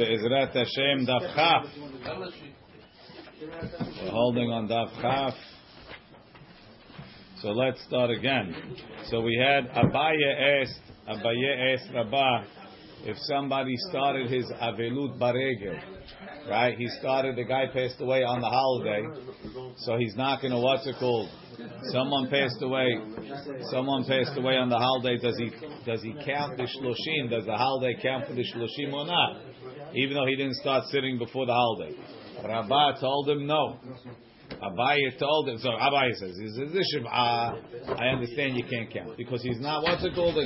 [0.00, 1.66] Ezrat Hashem Daf Chaf.
[4.00, 5.34] We're holding on Daf Chaf.
[7.42, 8.54] So let's start again.
[9.10, 12.44] So we had Abaye asked, Abaye asked Rabbah
[13.06, 15.80] if somebody started his Avelut Baregel.
[16.48, 16.78] Right?
[16.78, 19.02] He started, the guy passed away on the holiday.
[19.78, 21.28] So he's not going to, what's it called?
[21.90, 22.86] Someone passed away.
[23.72, 25.18] Someone passed away on the holiday.
[25.18, 25.50] Does he
[25.84, 27.30] does he count the shloshim?
[27.30, 29.47] Does the holiday count for the shloshim or not?
[29.94, 31.96] Even though he didn't start sitting before the holiday.
[32.44, 33.78] Rabbah told him no.
[34.62, 35.58] Abaye told him.
[35.58, 39.82] So Abaye says, he says, Shiv'ah, "I understand you can't count because he's not.
[39.82, 40.36] What's it called?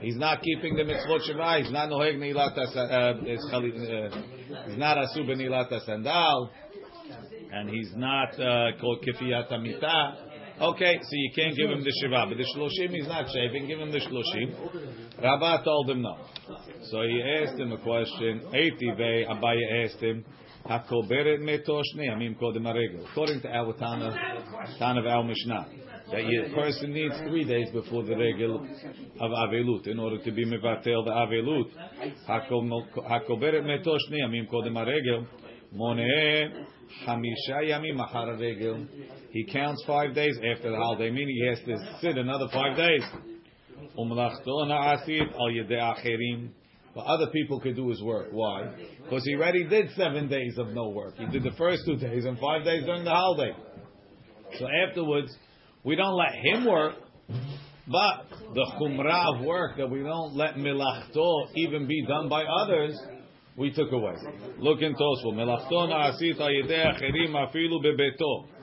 [0.00, 1.62] He's not keeping the mitzvot Shabbat.
[1.62, 3.14] He's not noheg nilat uh, uh,
[4.66, 6.50] He's not asu benilat sandal,
[7.52, 10.31] and he's not uh, called kifiyat amita.
[10.60, 13.66] Okay, so you can't give him the shiva, but the shloshim he's not shaving.
[13.66, 14.54] Give him the shloshim.
[15.22, 16.16] Rabbah told him no.
[16.90, 18.42] So he asked him a question.
[18.52, 20.24] Eitive Abaye asked him.
[20.64, 21.08] According
[23.40, 24.14] to our Tana,
[24.78, 25.66] Tana of our Mishnah,
[26.12, 28.64] that a person needs three days before the regel
[29.20, 31.68] of avelut in order to be mevatel the avelut.
[39.30, 43.02] He counts five days after the holiday, meaning he has to sit another five days.
[46.94, 48.28] But other people could do his work.
[48.32, 48.70] Why?
[49.02, 51.14] Because he already did seven days of no work.
[51.16, 53.52] He did the first two days and five days during the holiday.
[54.58, 55.34] So afterwards,
[55.84, 56.96] we don't let him work,
[57.88, 62.98] but the chumrah of work that we don't let milachto even be done by others,
[63.57, 64.13] we took away.
[64.59, 65.33] Look in Tosfot.
[65.33, 68.57] Milachto na'asit al yedei acherim afilu bebeto.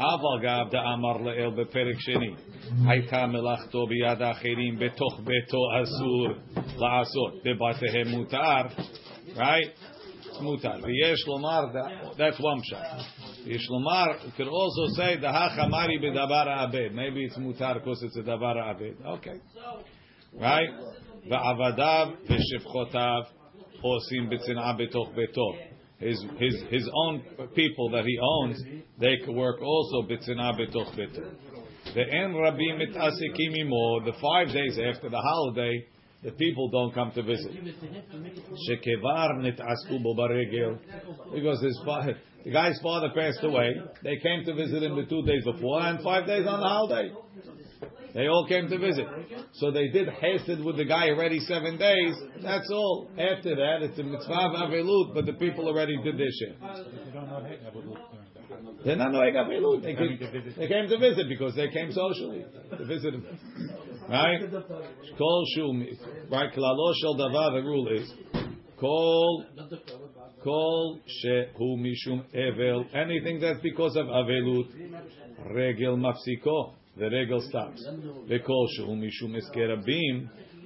[0.00, 2.30] אבל גב דאמר לאל בפרק שני,
[2.86, 6.28] הייתה מלאכתו ביד האחרים בתוך ביתו אסור
[6.78, 8.62] לעשות, בבתיהם מותר,
[9.36, 9.70] right?
[10.42, 10.74] מותר.
[10.82, 11.60] ויש לומר,
[12.16, 13.02] that's one shot.
[13.46, 16.88] יש לומר, could also say, דהך אמרי בדבר העבד.
[16.92, 18.94] Maybe it's מותר because it's a דבר העבד.
[19.04, 19.38] Okay.
[20.40, 20.72] right?
[21.30, 23.22] ועבדיו ושפחותיו
[23.84, 25.54] עושים בצנעה בתוך ביתו.
[26.00, 27.22] his his his own
[27.54, 28.62] people that he owns,
[28.98, 31.34] they could work also bitzina betoch beto.
[31.94, 34.00] The en rabim mitasikim imo.
[34.04, 35.86] The five days after the holiday,
[36.22, 37.52] the people don't come to visit.
[38.68, 40.78] Shekevar nitasku bo baregel,
[41.34, 43.74] because his father, the guy's father passed away.
[44.02, 47.12] They came to visit him the two days before and five days on the holiday.
[48.15, 49.05] They all came to visit.
[49.55, 52.15] So they did hasted with the guy already seven days.
[52.41, 53.09] That's all.
[53.11, 56.55] After that, it's a mitzvah of avilut, but the people already did their share.
[58.85, 59.83] They're not knowing avelut.
[59.83, 59.95] They,
[60.57, 62.45] they came to visit because they came socially
[62.77, 63.25] to visit him.
[64.07, 64.49] Right?
[65.17, 65.85] Kol shul.
[66.31, 66.53] Right?
[66.53, 67.61] Klalo shel davar.
[67.61, 68.13] The rule is
[68.79, 69.45] kol
[70.41, 72.95] kol shehu mishum evel.
[72.95, 74.69] Anything that's because of avelut,
[75.53, 77.85] regel mafsiko the regel stops.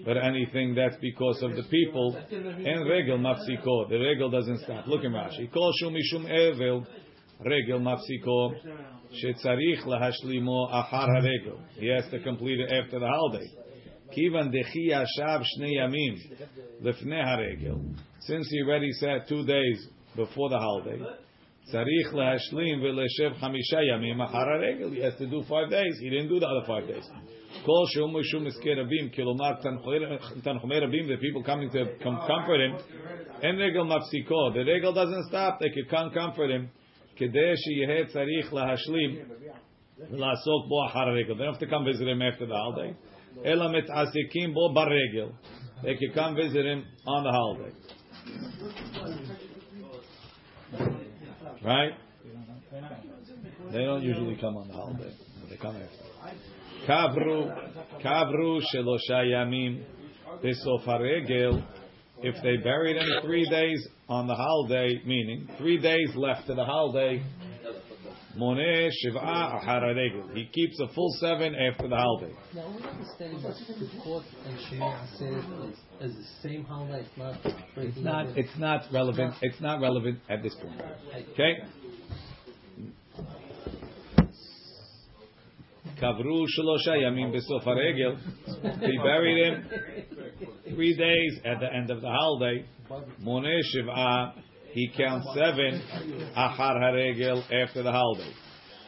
[0.05, 4.87] But anything that's because of the people, and regel mafsiko, the regel doesn't stop.
[4.87, 5.51] Look at Rashi.
[5.51, 6.85] Kol shehu mishum evel,
[7.43, 8.53] regel mafsiko,
[9.11, 11.59] shetzarich lahashlimo achar haregel.
[11.77, 13.47] He has to complete it after the holiday.
[14.15, 16.15] Kivan dechi yashav shnei yamim
[16.81, 17.95] lefnei haregel.
[18.21, 21.01] Since he already sat two days before the holiday,
[21.67, 24.91] Tzarich lahashlim v'leshev chamisha yamim achar regel.
[24.91, 25.97] He has to do five days.
[25.99, 27.07] He didn't do the other five days.
[27.65, 31.07] Kol shum mishum iskei rabim kilomar tanchumei rabim.
[31.07, 32.77] The people coming to com- comfort him.
[33.43, 34.53] En regel mafsiko.
[34.53, 35.59] The regel doesn't stop.
[35.59, 36.69] They could come comfort him.
[37.19, 39.25] Kedei sheyeh tzarich lahashlim
[40.11, 41.35] v'lasok bo achar regel.
[41.35, 42.95] They don't have to come visit him after the holiday.
[43.45, 45.33] Ela mitasikim bo baregel.
[45.83, 47.71] They could come visit him on the holiday.
[51.63, 51.91] Right?
[53.71, 55.13] They don't usually come on the holiday.
[55.49, 56.09] They come after.
[56.87, 59.83] Kavru, kavru shelosha yamim
[60.43, 61.63] haregel.
[62.21, 66.65] If they buried him three days on the holiday, meaning three days left to the
[66.65, 67.23] holiday,
[68.39, 70.33] moneh shiva achar haregel.
[70.33, 72.33] He keeps a full seven after the holiday.
[72.55, 77.05] Now, we understand that Sukkot and Shemini is the same holiday.
[77.05, 77.35] It's not.
[77.77, 78.37] It's not.
[78.37, 79.33] It's not relevant.
[79.41, 80.81] It's not relevant at this point.
[81.33, 81.63] Okay.
[86.01, 88.17] Kavru shalosha yamim besof haregel.
[88.81, 89.69] He buried him
[90.73, 92.65] three days at the end of the holiday.
[93.21, 94.33] Moneh shiva.
[94.71, 95.81] He counts seven
[96.37, 98.31] achar haregel after the holiday.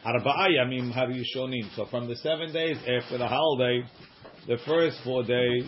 [0.06, 1.74] Arba'a yamim harishonim.
[1.76, 3.84] So from the seven days after the holiday,
[4.46, 5.64] the first four days,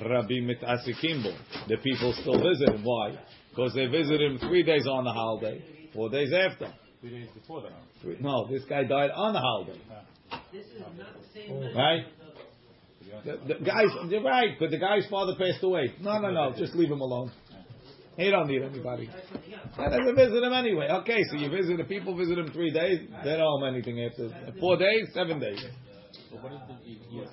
[0.00, 1.32] Rabbi mitasikim bo.
[1.68, 2.84] The people still visit him.
[2.84, 3.18] Why?
[3.50, 5.62] because they visited him three days on the holiday,
[5.92, 6.72] four days after.
[7.00, 7.72] Three days before that.
[8.00, 9.78] Three- No, this guy died on the holiday.
[10.52, 10.66] this
[11.50, 11.72] oh.
[11.74, 12.06] Right?
[13.24, 15.94] The, the guys, you're right, but the guy's father passed away.
[16.00, 17.32] No, no, no, just leave him alone.
[18.16, 19.08] He don't need anybody.
[19.78, 20.88] And then they visit him anyway.
[21.02, 23.08] Okay, so you visit the people visit him three days.
[23.24, 24.28] They don't owe him anything after
[24.60, 25.60] four days, seven days.
[26.30, 26.74] So what is the,
[27.10, 27.24] yeah,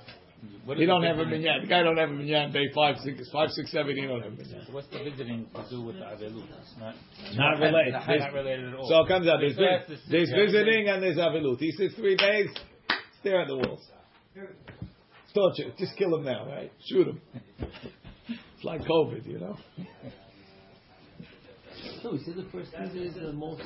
[0.65, 1.61] what He don't have a minyan.
[1.63, 3.95] The guy don't have a minyan day five, six, five, six, seven.
[3.95, 4.63] He don't have a minyan.
[4.67, 6.45] So what's the visiting to do with the Avelut?
[6.61, 6.95] It's not,
[7.35, 7.93] Not related.
[7.93, 8.87] Not, not related at all.
[8.89, 9.39] So it comes out.
[9.41, 11.59] There's, They still have to sit- there's visiting and there's avilut.
[11.59, 12.47] He sits three days,
[13.19, 13.85] stare at the walls.
[15.33, 15.71] Torture.
[15.77, 16.71] Just kill him now, right?
[16.89, 17.21] Shoot him.
[18.29, 19.57] It's like COVID, you know.
[22.01, 23.63] So we said the first visit is the most.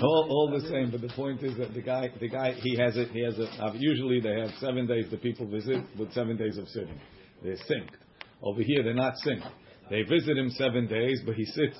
[0.00, 2.96] All, all the same, but the point is that the guy, the guy, he has
[2.96, 3.10] it.
[3.10, 3.48] He has it.
[3.60, 7.00] Uh, usually they have seven days the people visit with seven days of sitting.
[7.42, 7.96] They're synced.
[8.42, 9.50] Over here they're not synced.
[9.90, 11.78] They visit him seven days, but he sits.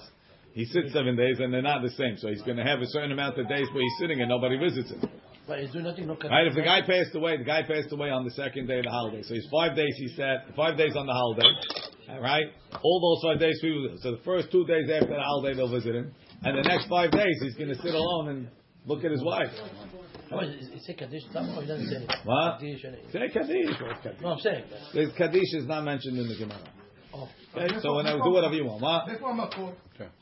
[0.55, 2.17] He sits seven days, and they're not the same.
[2.19, 4.59] So he's going to have a certain amount of days where he's sitting and nobody
[4.59, 5.09] visits him.
[5.47, 6.47] But is there nothing no Right?
[6.47, 8.91] If the guy passed away, the guy passed away on the second day of the
[8.91, 9.23] holiday.
[9.23, 9.95] So he's five days.
[9.97, 11.49] He sat five days on the holiday.
[12.10, 12.45] All right?
[12.81, 13.89] All those five days people.
[13.89, 14.04] visit.
[14.04, 16.13] So the first two days after the holiday they'll visit him,
[16.44, 18.48] and the next five days he's going to sit alone and
[18.86, 19.51] look at his wife.
[20.30, 22.16] Oh, it it say Kaddish something or it doesn't say anything?
[22.25, 22.60] What?
[22.60, 23.80] Kaddish and it- Say Kaddish.
[23.81, 24.22] What's Kaddish?
[24.22, 24.63] No, I'm saying.
[24.94, 26.60] There's Kaddish is not mentioned in the Gemara.
[27.13, 27.30] Oh.
[27.56, 27.80] Okay?
[27.81, 28.81] So when I do whatever you want.
[28.81, 29.10] What?
[29.10, 29.72] איפה המקור?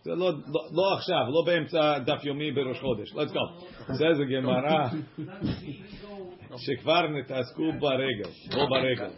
[0.03, 3.13] זה לא, לא, לא עכשיו, לא באמצע דף יומי בראש חודש.
[3.13, 3.67] Let's go.
[3.93, 4.91] says the Gemara,
[6.57, 9.09] שכבר נתעסקו ברגל, לא ברגל.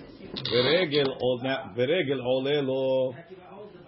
[0.51, 3.11] ורגל, עול- ורגל עולה לו,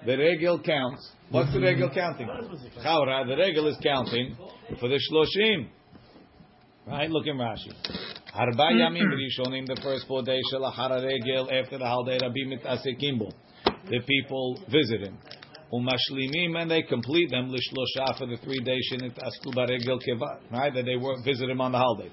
[0.06, 1.20] ורגל counts.
[1.32, 2.28] What's the regel counting?
[2.84, 4.36] Chaura, the regel is counting
[4.80, 5.68] for the shloshim.
[6.88, 7.10] Right?
[7.12, 7.72] Look in Rashi.
[8.36, 13.18] ארבע ימים ראשונים, the first four days של אחר הרגל, after the holiday, רבים מתעסקים
[13.20, 13.30] בו.
[13.86, 15.14] The people visit him.
[15.74, 20.54] Umashlimim, and they complete them lishlosha for the three days שנתעסקו ברגל כvar.
[20.54, 20.74] Right?
[20.74, 22.10] That they work, visit him on the holiday.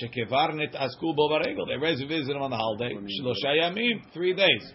[0.00, 1.66] Shekevarnet asku bo baregel.
[1.66, 2.94] They raise a visit on the holiday.
[2.94, 4.72] Shlosha yamim, three days.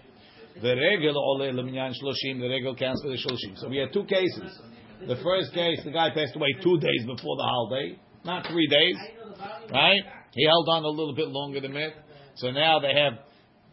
[0.61, 2.39] The regel ole leminyan shloshim.
[2.39, 3.57] The regel counts for the shloshim.
[3.57, 4.59] So we had two cases.
[5.07, 8.95] The first case, the guy passed away two days before the holiday, not three days,
[9.71, 10.01] right?
[10.33, 11.93] He held on a little bit longer than that.
[12.35, 13.13] So now they have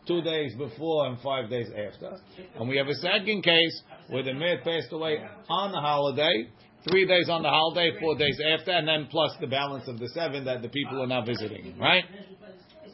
[0.07, 2.19] two days before and five days after.
[2.59, 5.19] And we have a second case where the mayor passed away
[5.49, 6.51] on the holiday,
[6.89, 10.09] three days on the holiday, four days after, and then plus the balance of the
[10.09, 11.79] seven that the people are now visiting.
[11.79, 12.05] Right?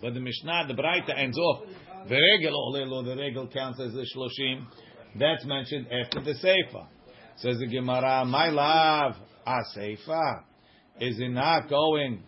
[0.01, 1.65] But the Mishnah, the Braita ends off.
[2.09, 4.65] The regel olelo, oh, the regel counts as the shloshim.
[5.19, 6.87] That's mentioned after the seifa.
[7.37, 9.17] Says the Gemara, my love,
[9.47, 10.45] a seifa.
[11.01, 12.23] Is it not going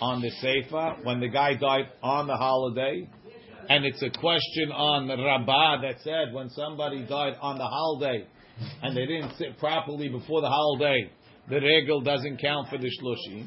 [0.00, 3.08] on the seifa when the guy died on the holiday?
[3.68, 8.26] And it's a question on Rabbah that said when somebody died on the holiday
[8.82, 11.10] and they didn't sit properly before the holiday,
[11.48, 13.46] the regel doesn't count for the shloshim.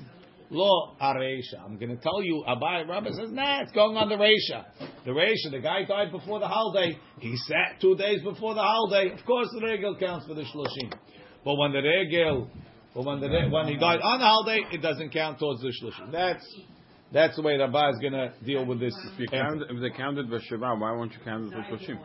[0.52, 1.63] Lo areisha.
[1.66, 2.44] I'm going to tell you.
[2.48, 4.66] Abai Rabbi says, nah, it's going on the reisha.
[5.04, 6.98] The reisha, the guy died before the holiday.
[7.19, 9.12] He sat two days before the holiday.
[9.12, 10.94] Of course, the regel counts for the shloshim.
[11.44, 12.50] But when the regel,
[12.94, 15.74] but when the re- when he died on the holiday, it doesn't count towards the
[15.81, 16.12] shloshim.
[16.12, 16.46] That's
[17.12, 18.94] that's the way Rabbi is going to deal with this.
[19.13, 22.00] If, you count, if they counted the Shiva, why won't you count it for Shoshim?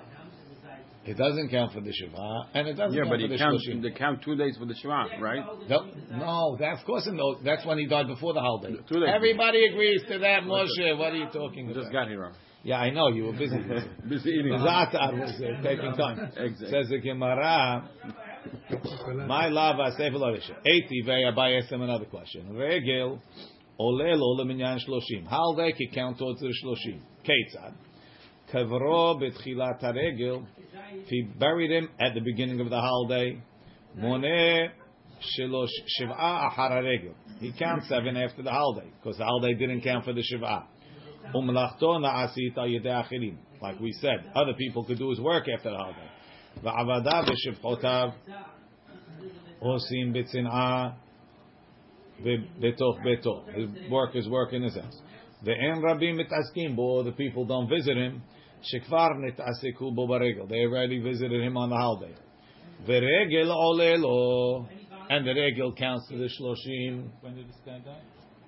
[1.04, 3.56] It doesn't count for the shiva, and it doesn't Yeah, count but for the count,
[3.66, 3.82] shloshim.
[3.82, 5.42] they count two days for the Shiva, right?
[5.66, 8.76] No, no, that, of course, no, that's when he died before the holiday.
[8.86, 9.08] Two days.
[9.08, 10.98] Everybody agrees to that, Moshe.
[10.98, 11.80] What are you talking about?
[11.80, 12.30] just got here.
[12.62, 13.56] Yeah, I know you were busy.
[14.08, 14.52] Busy eating.
[14.52, 16.30] Zatar was uh, taking time.
[16.36, 16.68] Exactly.
[16.68, 17.88] Says the Gemara,
[19.26, 20.56] my love, Asef Larisha.
[20.66, 22.54] Eighty, Abai asked him another question.
[22.54, 23.18] Regel,
[23.78, 25.26] ole lo leminyan shloshim.
[25.26, 27.00] Holiday can count towards the shloshim.
[27.24, 27.72] Ketzad.
[28.52, 30.46] Kavro betchilat haregel.
[30.93, 33.41] If he buried him at the beginning of the holiday,
[33.97, 34.69] moneh
[35.21, 35.67] shilosh
[35.99, 37.13] shiv'a achar haregel.
[37.39, 40.63] He counts seven after the holiday because the holiday didn't count for the shiv'a.
[41.33, 43.37] Umlachto na'asit al yedei achirim.
[43.61, 46.09] Like we said, other people could do his work after the holiday.
[46.63, 48.09] ועבדיו ושפחותיו
[49.59, 50.89] עושים בצנעה
[52.59, 53.43] בתוך ביתו.
[53.47, 55.01] His work is work in his house.
[55.43, 58.21] ואין רבים מתעסקים בו, the people don't visit him,
[58.62, 60.48] Shekvar nit'aseku bo baregel.
[60.48, 62.14] They already visited him on the holiday.
[62.86, 64.68] Veregel olelo.
[65.08, 67.10] And the regel counts to the shloshim.
[67.20, 68.00] When did this guy die?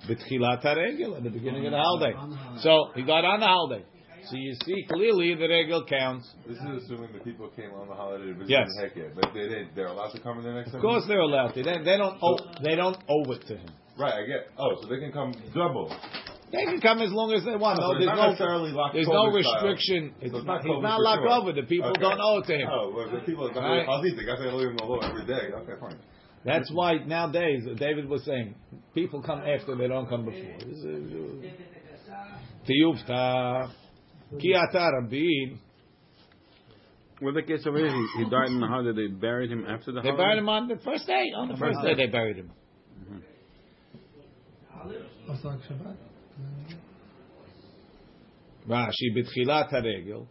[0.06, 2.14] B'tchilat regel at the beginning of the holiday.
[2.60, 3.84] So he got on the holiday.
[4.30, 6.30] So you see clearly the regel counts.
[6.46, 8.68] This is assuming the people came on the holiday to visit yes.
[8.94, 9.74] yeah but they didn't.
[9.74, 10.74] They're allowed to come in the next.
[10.74, 11.62] Of course, they're allowed to.
[11.62, 12.18] They, they don't.
[12.22, 13.70] Owe, they don't owe it to him.
[13.98, 14.14] Right.
[14.14, 14.46] I get.
[14.58, 15.92] Oh, so they can come double.
[16.52, 17.78] They can come as long as they want.
[17.80, 19.54] So No, there's not no, necessarily locked there's no over style.
[19.64, 20.12] restriction.
[20.20, 21.30] So It's it's not, not he's not locked sure.
[21.32, 21.52] over.
[21.52, 22.00] The people Okay.
[22.02, 22.68] don't owe it to him.
[22.70, 23.86] Oh, well, the people that Right.
[23.88, 25.48] Oh, got the guys that leave them alone every day.
[25.50, 25.96] Okay, fine.
[26.44, 28.54] That's why nowadays David was saying
[28.94, 30.58] people come after they don't come before.
[30.58, 31.12] This is-
[33.10, 33.68] uh,
[34.38, 35.58] ki ata rabin.
[37.22, 39.06] Well, the case over here, he, he died in the holiday.
[39.06, 41.24] They buried him after the They buried him on the first day.
[41.36, 42.50] On the first day they buried him.
[43.00, 43.18] Mm-hmm.
[45.30, 45.96] Also like Shabbat.
[48.68, 50.24] רש"י בתחילת הרגל,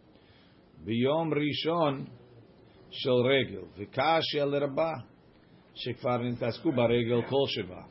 [0.84, 2.04] ביום ראשון
[2.90, 4.92] של רגל, וקשיא לרבה,
[5.74, 7.86] שכבר נתעסקו ברגל כל שבעה.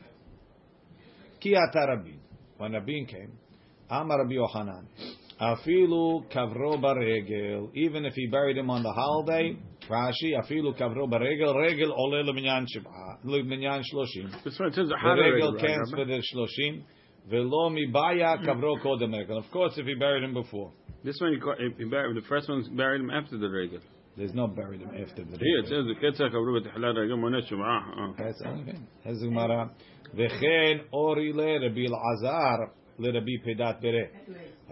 [1.39, 2.19] כי אתה רבין,
[2.59, 4.83] רבין came, אמר רבי יוחנן,
[5.37, 11.49] אפילו קברו ברגל, even if he buried him on the holiday, רש"י, אפילו קברו ברגל,
[11.67, 14.25] רגל עולה למניין שלושים.
[14.85, 15.77] ורגל כן?
[15.85, 16.81] ספדר שלושים,
[17.29, 20.71] Velo mibaya kavro kodem And of course, if he buried him before.
[21.03, 21.39] This one,
[21.77, 22.15] he buried.
[22.15, 23.79] The first one buried him after the regel.
[24.17, 25.39] There's no buried him after the regel.
[25.39, 27.79] Here it says the ketzah kavru b'tihlal regel monet shumah.
[27.79, 28.13] Uh-huh.
[28.17, 28.77] That's okay.
[29.05, 29.71] Has the Gemara.
[30.15, 34.09] V'chen ori le Rabbi Elazar le Rabbi Pedat bere.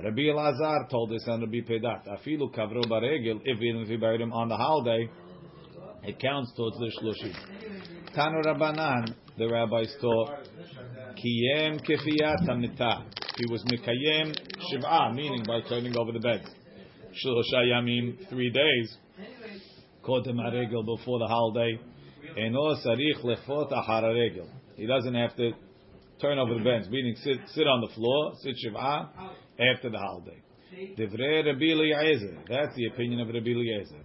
[0.04, 2.08] Rabbi Elazar told this on Rabbi Pedat.
[2.08, 3.42] Afilu kavro baregel.
[3.46, 5.10] If even if he buried him on the holiday,
[6.04, 8.16] it counts towards the shloshim.
[8.16, 10.49] Tanu Rabbanan, the rabbis taught
[11.24, 11.80] kiyem.
[13.38, 14.36] He was mikayem
[14.74, 16.44] shiv'ah, meaning by turning over the bed.
[17.26, 18.98] Shlosha yamim, three days.
[20.04, 21.80] Kodem haregel before the holiday.
[22.38, 24.48] Eno sarich lechfot achar haregel.
[24.76, 25.52] He doesn't have to
[26.22, 29.10] turn over the beds, meaning sit, sit on the floor, sit shiv'ah,
[29.74, 30.42] after the holiday.
[30.98, 32.38] Divrei Rabbi Eliezer.
[32.48, 34.04] That's the opinion of Rabbi Eliezer.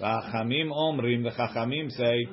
[0.00, 2.26] V'achamim omrim, the chachamim say,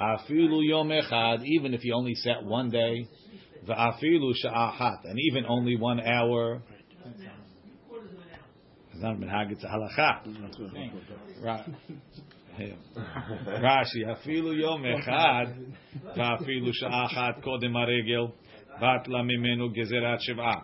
[0.00, 3.06] afilu yom echad, even if he only sat one day,
[3.67, 6.61] v'afilu sha'ahat, and even only one hour.
[8.93, 10.25] It's not minhag, it's a halacha.
[11.43, 11.65] Right.
[12.59, 12.75] Yeah.
[13.59, 15.55] Rashi, afilu yom echad,
[16.17, 18.31] v'afilu sha'ahat kodem haregel,
[18.81, 20.61] batla mimenu gezerat shiv'ah.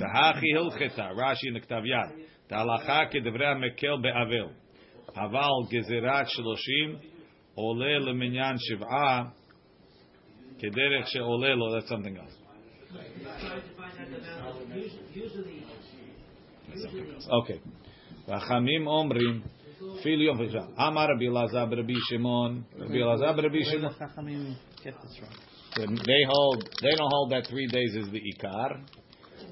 [0.00, 4.48] והכי הלכתה, רש"י נכתב יד, תהלכה כדברי המקל באבל,
[5.16, 6.96] אבל גזירת שלושים
[7.54, 9.24] עולה למניין שבעה
[10.58, 12.37] כדרך שעולה לו, that's something else.
[17.31, 17.61] Okay.
[18.27, 19.43] Rachamim omrim.
[20.03, 20.39] Fil yom
[20.77, 22.65] Amar Rabbi Lazar Rabbi Shimon.
[22.77, 23.93] Rabbi Lazar Rabbi Shimon.
[23.93, 25.95] Rachamim, get this wrong.
[26.05, 26.69] They hold.
[26.81, 28.81] They don't hold that three days is the ikar.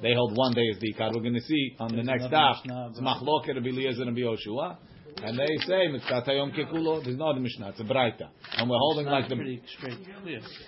[0.01, 1.13] They hold one day is the ikar.
[1.13, 2.57] We're going to see on the next daf.
[2.63, 4.77] It's machloket Rabbi Eliezer and Rabbi Yoshua.
[5.23, 7.03] And they say mitzvata yom kikulo.
[7.03, 7.69] There's not a mishnah.
[7.69, 8.29] It's a braita.
[8.57, 9.59] And we're holding like the.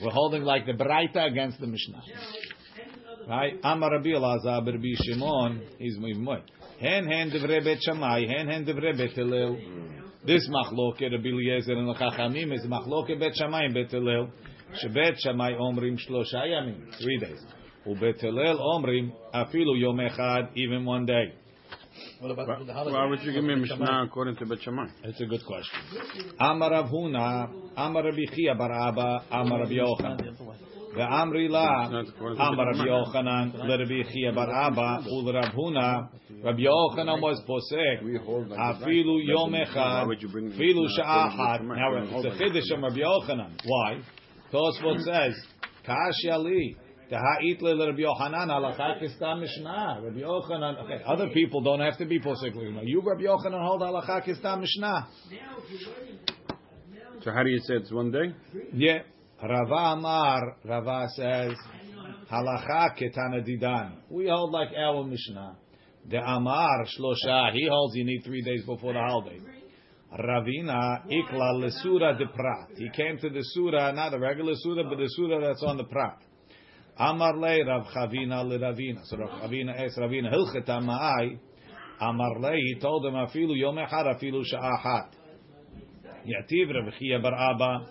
[0.01, 2.01] We're holding like the braita against the mishnah.
[3.28, 3.54] Right?
[3.62, 5.62] Amar Rabbi Elazar Rabbi Shimon.
[5.78, 6.42] He's even more.
[6.80, 8.26] Hen hen devrei bet Shammai.
[8.26, 9.58] Hen hen devrei bet Hillel.
[10.26, 14.28] This machloket Rabbi Eliezer and the Chachamim is machloket bet Shammai and bet Hillel.
[14.74, 17.54] שבית שמאי אומרים שלושה ימים, three days.
[17.86, 21.32] ובית הלל אומרים אפילו יום אחד, even one day.
[22.20, 23.08] What about the Why holiday?
[23.08, 24.86] would you give me a Mishnah according to Bet Shammai?
[25.04, 25.78] That's a good question.
[26.40, 27.44] אמר רב הונא,
[27.78, 29.80] אמר רבי חייא בר אבא, אמר רבי
[30.95, 36.09] Ve'amri la amar Rabbi Yochanan leRabbi Chia bar Abba ul Rav Huna.
[36.43, 41.61] Rabbi Yochanan was posek afilu yom echad afilu sha'achat.
[41.63, 43.51] Now it's a chiddush of Rabbi Yochanan.
[43.65, 44.01] Why?
[44.51, 45.35] Tosfot says
[45.85, 46.75] kashi ali.
[47.11, 50.01] Taha'it le Rabbi Yochanan halacha kistam mishnah.
[50.03, 50.83] Rabbi Yochanan.
[50.85, 52.55] Okay, other people don't have to be posek.
[52.83, 55.07] You Rabbi Yochanan hold halacha kistam mishnah.
[57.21, 58.33] So how do you say it's one day?
[58.73, 59.03] Yeah.
[59.41, 61.55] Rava Amar, Rava says,
[62.29, 63.93] halacha ketana didan.
[64.09, 65.55] We hold like our mishnah.
[66.09, 69.39] The Amar shlosha, he holds you need three days before the holiday.
[70.11, 72.69] Ravina ikla lesura de prat.
[72.75, 75.83] He came to the surah, not the regular surah, but the surah that's on the
[75.83, 76.17] prat.
[76.97, 79.01] Amar le Rav Chavina le Ravina.
[79.05, 81.39] So Rav Chavina asked Ravina, Hilcheta ma'ai.
[82.01, 85.11] Amar le, he told him, afilu yom echad, afilu sha'ahat.
[86.25, 87.85] Yativ Rav Chia bar Abba,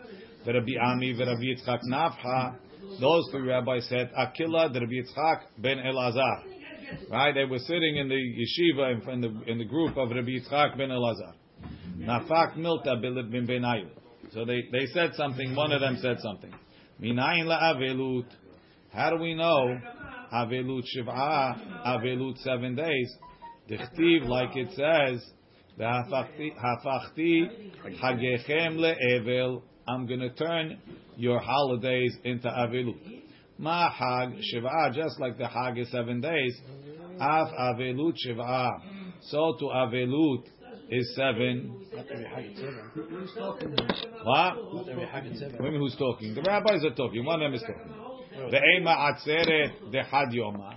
[0.52, 2.56] Rabbi Ami, Rabbi Yitzchak Nafcha.
[3.00, 6.42] Those three rabbis said, Akila, Rabbi Yitzchak ben Elazar.
[7.10, 7.34] Right?
[7.34, 10.88] They were sitting in the yeshiva in the, in the group of Rabbi Yitzchak ben
[10.88, 11.34] Elazar.
[11.98, 13.88] Nafak milta bilib bin benayu.
[14.32, 16.52] So they, they said something, one of them said something.
[17.00, 18.26] Minayin la avelut.
[18.92, 19.78] How do we know?
[20.32, 23.16] Avelut shiv'ah, avelut seven days.
[23.70, 25.24] Dichtiv, like it says,
[25.76, 27.70] the Hafachti
[28.02, 29.62] hagechem le'evel.
[29.88, 30.78] I'm going to turn
[31.16, 33.22] your holidays into avelut.
[33.58, 36.56] Ma hag shiv'ah, just like the hag is seven days.
[37.20, 38.70] Af avelut shiva.
[39.22, 40.44] So to avelut
[40.90, 41.86] is seven.
[44.24, 44.74] What?
[44.74, 46.34] What do you mean who's talking?
[46.34, 47.24] The rabbis are talking.
[47.24, 47.92] One of them is talking.
[48.52, 50.74] Ve'ema atzeret dehad yoma.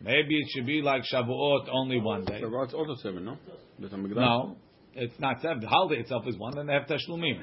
[0.00, 2.40] Maybe it should be like Shavuot, only one day.
[2.42, 3.36] It's also seven, no?
[3.78, 4.16] There's a Mikdash.
[4.16, 4.56] No,
[4.94, 5.60] it's not seven.
[5.60, 7.40] The holiday itself is one, then they have Tashlumim.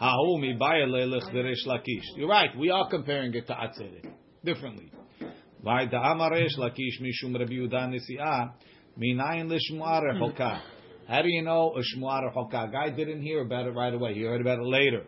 [0.00, 2.16] Hahu mi bayalelech v'resh lakish.
[2.16, 2.56] You're right.
[2.58, 4.10] We are comparing it to Atzeret
[4.42, 4.90] differently.
[5.62, 8.52] Vay da amar resh lakish mishum Rabbi Yehuda nesiah
[8.98, 10.60] minayin lishmuar rechoka.
[11.06, 12.72] How do you know a shmuar rechoka?
[12.72, 14.14] Guy didn't hear about it right away.
[14.14, 15.04] He heard about it later.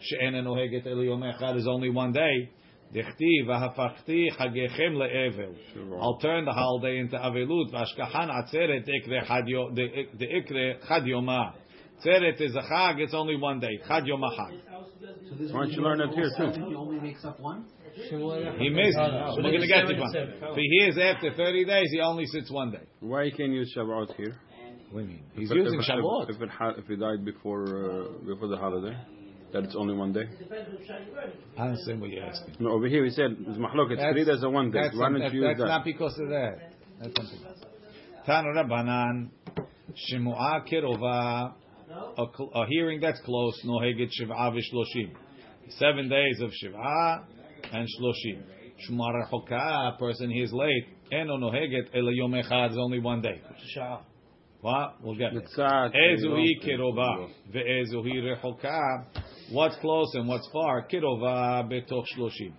[0.00, 2.50] She'ena noheget el yom echad is only one day.
[2.94, 5.56] Dechti v'hafachti chagechem le'evel.
[5.98, 7.72] I'll turn the holiday into avelut.
[7.72, 9.70] V'ashkahan atzeret ikre chad yo-
[12.02, 12.36] the the ikre chad yoma.
[12.38, 12.98] Tzeret is a chag.
[13.00, 13.80] It's only one day.
[13.86, 14.60] Chad yoma chag.
[15.28, 16.68] So this Why don't you learn that here, too?
[16.68, 17.64] He only makes up one.
[17.94, 18.98] He missed.
[18.98, 20.14] We're going to get to one.
[20.14, 22.82] If he hears after 30 days, he only sits one day.
[23.00, 24.36] Why you can't use Shavuot here?
[24.90, 25.22] What do you mean?
[25.34, 26.30] He's If- using if, Shavuot.
[26.30, 28.96] If, if, it if he died before uh, before the holiday,
[29.52, 30.24] that it's only one day.
[31.58, 32.56] I understand what you're asking.
[32.60, 33.90] No, over here he said it's mahlok.
[33.92, 34.88] It's three days and one day.
[34.94, 35.66] Why don't you use that's that?
[35.66, 36.72] not because of that.
[37.00, 37.58] That's something else.
[38.28, 39.28] Tanu Rabbanan,
[40.12, 41.54] Shemua Kirova,
[42.18, 45.12] a, cl- a hearing that's close, Noheget Shiv'a v'shloshim.
[45.78, 47.24] Seven days of Shiv'a
[47.72, 48.42] and Shloshim.
[48.88, 53.40] Shemua Rechoka, a person hears late, Eno Noheget Ela Yom Echad, is only one day.
[54.60, 54.96] What?
[55.02, 55.42] We'll get there.
[55.42, 59.04] Mitzat, Ezuhi you know, kirova ve'ezuhi rechoka.
[59.52, 60.86] What's close and what's far?
[60.88, 62.52] Kirova betoch shloshim.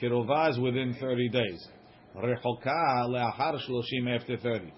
[0.00, 1.68] Kirova is within 30 days.
[2.16, 4.72] Rechoka le'achar shloshim after 30.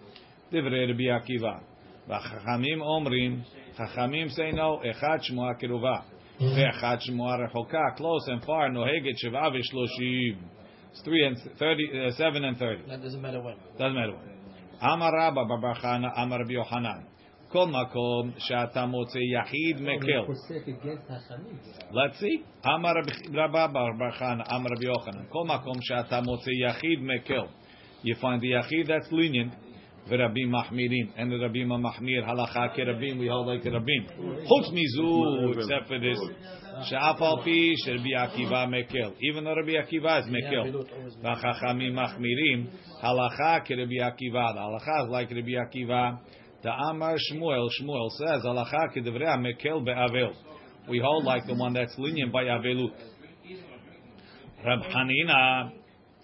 [0.52, 1.60] Divrei Rabbi Akiva.
[2.09, 3.43] V'chachamim omrim,
[3.77, 6.03] chachamim say no, echad shmua kirova.
[6.39, 7.95] Ve'echad shmua rechoka.
[7.97, 10.37] Close and far, noheget sheva v'shloshim.
[10.91, 12.83] It's three and thirty, uh, seven and thirty.
[12.87, 13.55] That doesn't matter when.
[13.77, 14.37] doesn't matter what.
[14.83, 16.99] אמר רבא בר חנא, אמר רבי יוחנן,
[17.49, 20.25] כל מקום שאתה מוצא יחיד מקל.
[20.27, 21.91] Forsake against Hachamim.
[21.91, 22.67] Let's see.
[22.67, 27.43] אמר רבי- רבא בר חנא, אמר רבי יוחנן, כל מקום שאתה מוצא יחיד מקל.
[28.03, 29.53] You find the יחיד that's lenient,
[30.09, 34.03] ורבים מחמירים, and the רבים המחמיר, הלכה כרבים, we hold like רבים.
[34.45, 36.31] חוץ מזו, except for this,
[36.83, 39.09] שאף על פי שרבי עקיבא מקל.
[39.19, 40.77] Even though רבי עקיבא is מקל.
[41.21, 42.65] והחכמים מחמירים,
[43.01, 44.51] הלכה כרבי עקיבא.
[44.51, 46.11] The halacha is like רבי עקיבא.
[46.63, 50.31] דאמר שמואל, שמואל says, הלכה כדברי המקל באבל.
[50.87, 52.93] We hold like the one that's lenient by avelut.
[54.65, 55.69] Rab Hanina,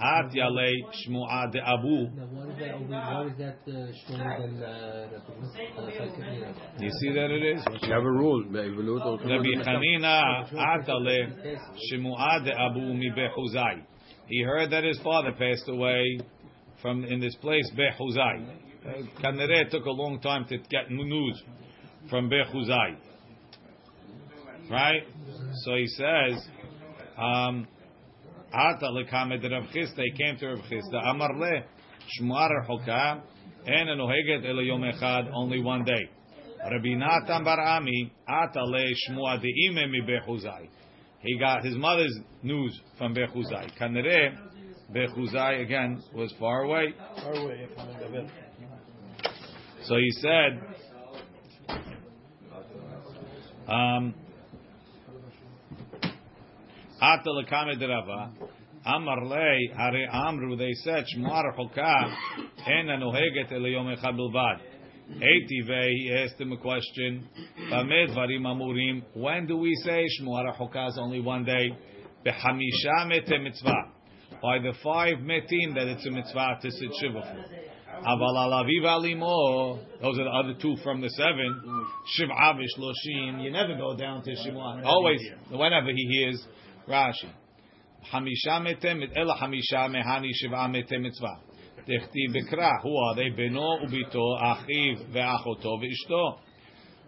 [0.01, 0.75] at yale
[1.07, 2.07] shmu'a de abu.
[2.15, 2.75] Now, what is that?
[2.75, 5.09] over- What is that uh, stronger than uh,
[6.79, 7.65] You see that it is?
[7.83, 8.45] You have a rule.
[8.51, 11.19] Be'evilut or Rabbi Hanina, atale
[11.93, 13.83] shmu'a de abu mi behuzai.
[14.29, 16.19] He heard that his father passed away
[16.81, 18.47] from in this place Behuzai.
[19.23, 21.43] Kanere took a long time to get news
[22.09, 22.97] from Behuzai.
[24.71, 25.03] Right?
[25.65, 26.47] So he says,
[27.17, 27.67] um,
[28.53, 31.63] Ata lekamed Rav Chisda, he came to Rav Chisda, Amar le,
[32.19, 33.23] Shmuar Hoka,
[33.67, 36.09] en noheget ele yom echad, only one day.
[36.71, 40.69] Rabbi Natan bar Ami, Ata le Shmuar de ime mi Behuzai.
[41.21, 43.77] He got his mother's news from Bechuzai.
[43.79, 44.37] Kanere,
[44.95, 46.95] Bechuzai again was far away.
[47.23, 48.31] Far away from the
[49.85, 50.61] So he said,
[53.67, 54.15] um,
[57.01, 58.33] Ata lekame derava,
[58.85, 62.17] Amar lei, hare amru, they said, Shmuar choka,
[62.67, 64.61] ena noheget ele echad bilvad.
[65.21, 67.29] He asked him a question,
[67.71, 71.71] Bamed varim amurim, when do we say Shmuar choka is only one day?
[72.27, 73.93] Behamisha mete mitzvah.
[74.43, 77.45] By the five metim that it's a mitzvah to sit shiva for.
[80.01, 81.61] Those are the other two from the seven.
[82.17, 82.55] Shiv'a.
[83.43, 84.85] You never go down to Shimon.
[84.85, 86.47] Always, whenever he hears
[86.89, 87.31] Rashi.
[88.13, 91.41] Hamisha metem ela hamisha mehani shiv'a metem mitzvah.
[91.87, 92.83] Dechti bekra.
[92.83, 93.31] Who are they?
[93.31, 96.39] Beno ubito achiv ve'achoto ve'ishto.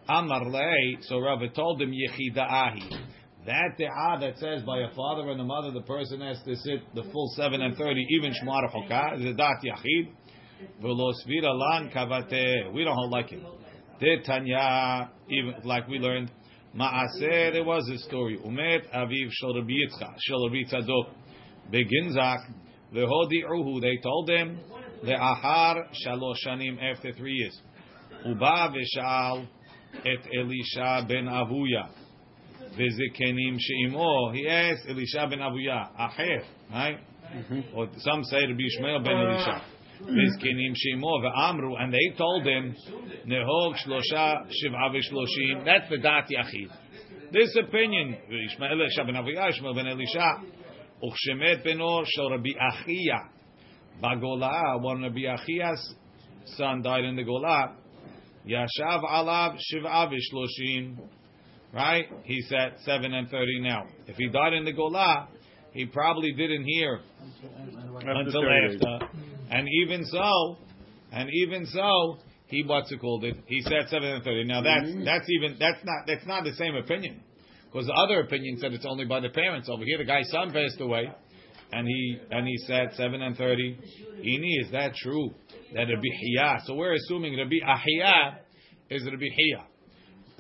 [0.08, 0.98] Amar lei.
[1.02, 3.06] So Rav told him yechida'ahi.
[3.46, 6.94] That de'ah that says by a father and a mother, the person has to sit
[6.94, 10.10] the full seven and thirty, even shmar chokah, is a dat yachid.
[10.82, 12.72] V'lo svira lan kavate.
[12.74, 13.46] We don't hold like him.
[13.98, 16.30] De Tanya, even like we learned,
[16.76, 18.38] Ma'aser, there was a story.
[18.38, 21.10] Umet aviv shel Rabbi Yitzchak, shel Rabbi Tzadok,
[21.72, 22.38] beginzak,
[22.94, 23.80] v'hodi'uhu.
[23.80, 24.60] They told him,
[25.02, 27.60] le'ahar shalosh shanim, after three years.
[28.24, 29.48] Uba v'shal
[30.04, 31.88] et Elisha ben Avuya.
[32.78, 34.30] V'zikenim she'imo.
[34.32, 37.00] He asked Elisha ben Avuya, acher, right?
[37.34, 37.76] Mm-hmm.
[37.76, 39.62] Or some say Rabbi Ishmael ben Elisha.
[40.08, 42.74] Mizkinim Shimo ve'amru, and they told him,
[43.26, 45.64] Nehog shlosha shiv'a v'shloshim.
[45.64, 46.70] That's the dat yachid.
[47.32, 50.42] This opinion, Ishmael ben Aviyah, Ishmael ben Elisha,
[51.02, 53.28] Uchshemet beno shel Rabbi Achia.
[54.02, 55.94] Bagola, when Rabbi Achia's
[56.56, 57.76] son died in the Gola,
[58.48, 60.98] Yashav alav shiv'a v'shloshim.
[61.72, 62.06] Right?
[62.24, 63.84] He said 7 and 30 now.
[64.08, 65.28] If he died in the Gola,
[65.72, 67.00] he probably didn't hear
[68.00, 68.80] until 30 days.
[68.84, 69.19] after.
[69.50, 70.58] And even so,
[71.12, 73.36] and even so, he what's it called it?
[73.46, 74.44] He said seven and thirty.
[74.44, 75.04] Now that's mm-hmm.
[75.04, 77.20] that's even that's not that's not the same opinion,
[77.66, 79.68] because the other opinion said it's only by the parents.
[79.68, 81.10] Over here, the guy's son passed away,
[81.72, 83.76] and he and he said seven and thirty.
[84.20, 85.30] Ini, is that true?
[85.74, 86.60] That Rabbi Hiya.
[86.66, 88.38] So we're assuming Rabbi Ahiya
[88.90, 89.64] is Rabbi Hiya.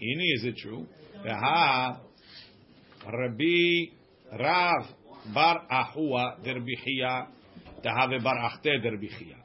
[0.02, 0.86] Ini, is it true?
[1.24, 1.98] Veha
[3.06, 3.86] Rabbi
[4.38, 4.86] Rav
[5.34, 7.28] Bar Ahua Rabbi Hiya.
[7.82, 9.36] Tahave Bar Achte der Rabbi Hiya.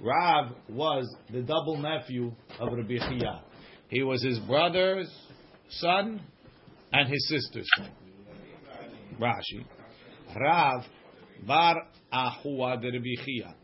[0.00, 3.42] Rav was the double nephew of Rabbi Chia.
[3.88, 5.10] He was his brother's
[5.70, 6.20] son
[6.92, 7.90] and his sister's son.
[9.20, 9.64] Rashi.
[10.36, 10.84] Rav
[11.46, 11.76] bar
[12.12, 13.54] Ahua de Rabbi Chia.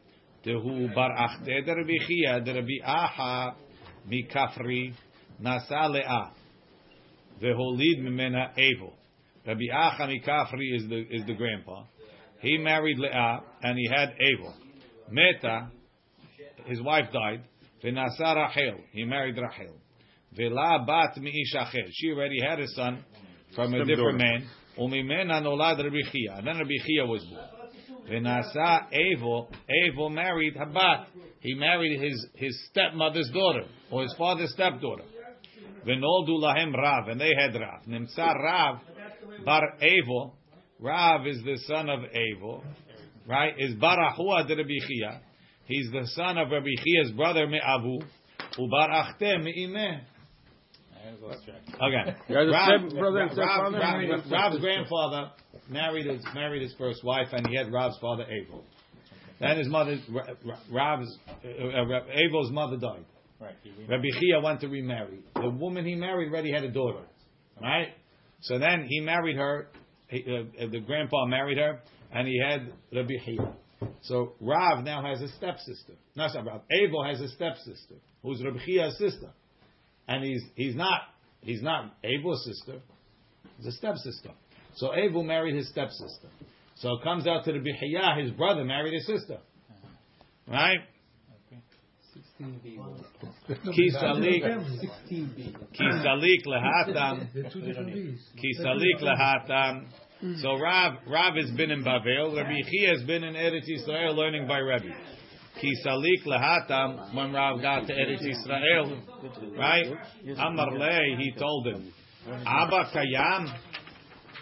[0.45, 3.55] Tehu bar Achte de Rabbi Chia de Rabbi Aha
[4.11, 4.93] mikafri
[5.41, 6.33] nasa le'ah.
[7.41, 8.93] Veholid mimena evo.
[9.47, 11.85] Rabbi Acha mikafri is the is the grandpa.
[12.45, 14.55] He married Leah and he had Abel.
[15.11, 15.71] Meta
[16.67, 17.43] his wife died.
[17.83, 18.81] V'nasa Rachel.
[18.93, 19.75] He married Rachel.
[20.39, 21.89] V'la bat mi'ish acher.
[21.93, 23.05] She already had a son
[23.55, 24.47] from a different man.
[24.79, 26.37] Umimena nolad Rabbi Chia.
[26.37, 27.49] And then Rabbi Chia was born.
[28.11, 29.51] V'nasa Abel,
[29.87, 31.07] Abel married Habat.
[31.41, 35.05] He married his, his stepmother's daughter, or his father's stepdaughter.
[35.87, 37.09] V'noldu lahem Rav.
[37.09, 37.85] And they had Rav.
[37.87, 38.81] Nimsa Rav
[39.45, 40.33] bar Evo.
[40.85, 42.63] Rav is the son of Evo.
[43.27, 43.55] Right?
[43.59, 45.21] Is Barahua de Rabbi Chia.
[45.65, 48.03] He's the son of Rabbi Chia's brother Me'avu.
[48.59, 50.01] Ubar Achte Me'imeh.
[50.95, 51.63] I lost track.
[51.67, 52.17] Okay.
[52.29, 53.79] You guys are Rav- step- brother and Rav- stepfather?
[53.79, 55.31] Rav- Rav- Rav's grandfather
[55.71, 58.63] married his married his first wife, and he had Rav's father Abel.
[59.41, 63.05] Then his mother, Ra- Ra- Rav's uh, uh, Ra- Abel's mother died.
[63.41, 63.55] Right.
[63.63, 65.21] he re- Rabbi Chia went to remarry.
[65.35, 67.05] The woman he married already had a daughter,
[67.61, 67.89] right?
[68.43, 69.69] So then he married her.
[70.13, 71.81] Uh, uh, the grandpa married her,
[72.13, 73.55] and he had Rabbi Chia.
[74.03, 75.95] So Rav now has a stepsister.
[76.15, 76.63] No, it's not Rav.
[76.71, 79.31] Abel has a stepsister who's Rabbi Chia's sister,
[80.09, 81.01] and he's he's not
[81.43, 82.81] he's not Abel's sister.
[83.59, 84.31] He's a stepsister.
[84.77, 86.29] So Abel married his stepsister.
[86.77, 89.39] So it comes out to Rabbi Chia, his brother married his sister,
[90.49, 90.81] right?
[92.15, 92.79] 16b.
[93.75, 95.39] Ki 16b.
[95.73, 95.85] ki
[96.47, 97.27] lehatam.
[98.37, 99.87] Kisalik lahatam.
[100.41, 102.37] So Rav Rav has been in Bavel.
[102.37, 104.91] Rabbi Chia has been in Eretz Yisrael learning by Rabbi.
[105.61, 107.15] Kisalik lahatam.
[107.15, 109.87] When Rav got to Eretz Yisrael, right?
[110.39, 110.71] Amar
[111.19, 111.93] he told him,
[112.47, 113.53] Abba kayam.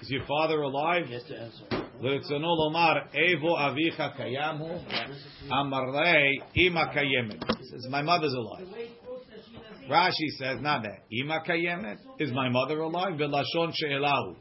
[0.03, 1.05] Is your father alive?
[1.09, 4.81] L'tzono lomar evo avicha kayam hu.
[5.51, 7.43] Amar le, ima kayemet.
[7.59, 8.67] He says, my mother's alive.
[9.91, 11.05] Rashi says, not that.
[11.11, 11.99] Ima kayemet.
[12.19, 13.15] Is my mother alive?
[13.15, 14.37] V'lashon she'elahu.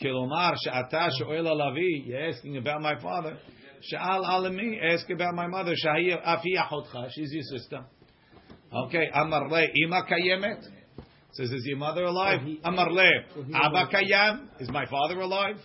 [0.00, 2.06] Kilomar she'ata she'oel alavi.
[2.06, 3.36] You're asking about my father.
[3.82, 4.78] She'al alami.
[4.82, 5.72] Ask about my mother.
[5.72, 7.10] Shahi afi achotcha.
[7.14, 7.84] She's your sister.
[8.72, 9.08] Okay.
[9.14, 9.66] Amar le.
[9.74, 10.64] Ima kayemet.
[11.32, 12.40] Says, is your mother alive?
[12.64, 13.10] Amar le.
[13.54, 14.48] Abba kayam.
[14.60, 15.56] Is my father alive?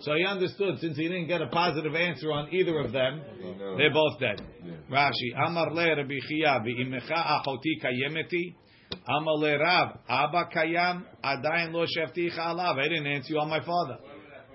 [0.00, 3.22] So he understood since he didn't get a positive answer on either of them,
[3.78, 4.40] they're both dead.
[4.90, 8.54] Rashi, Amar le Rabbi Chia, v'imecha achoti kayemeti.
[9.08, 12.78] Amar le Rav, Abba kayam, adayin lo shefticha alav.
[12.78, 13.98] I didn't answer you on my father.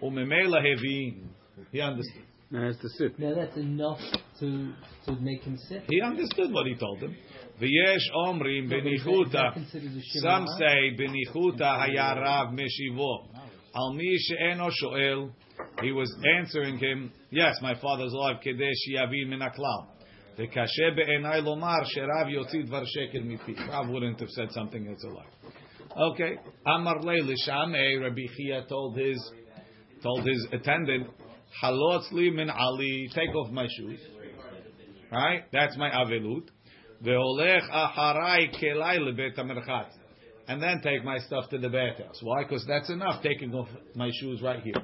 [0.02, 1.28] Umemela hevin.
[1.72, 2.24] He understood.
[2.52, 3.18] Now it's the sit.
[3.18, 4.00] Now that's enough
[4.42, 4.74] to
[5.06, 5.84] to make him sick.
[5.90, 7.16] He understood what he told him.
[7.62, 9.54] V'yesh omrim Is benichuta.
[10.22, 13.31] Some say benichuta haya Rav meshivo.
[13.74, 15.32] Al mi she'eno shoel.
[15.82, 19.88] He was answering him, yes, my father's alive, kedesh yavin min aklal.
[20.38, 23.56] V'kashe be'enai lomar she'rav yotzi dvar sheker mipi.
[23.70, 26.12] Rav wouldn't have said something that's a lie.
[26.12, 26.38] Okay.
[26.66, 29.32] Amar le lishamei, Rabbi Chia told his,
[30.02, 31.08] told his attendant,
[31.64, 34.00] halotz li min ali, take off my shoes.
[35.12, 35.44] Right?
[35.52, 36.48] That's my avelut.
[37.04, 39.38] Ve'olech aharai kelai lebet
[40.51, 42.21] And then take my stuff to the bathhouse.
[42.23, 42.45] Why?
[42.45, 44.81] Because that's enough, taking off my shoes right here.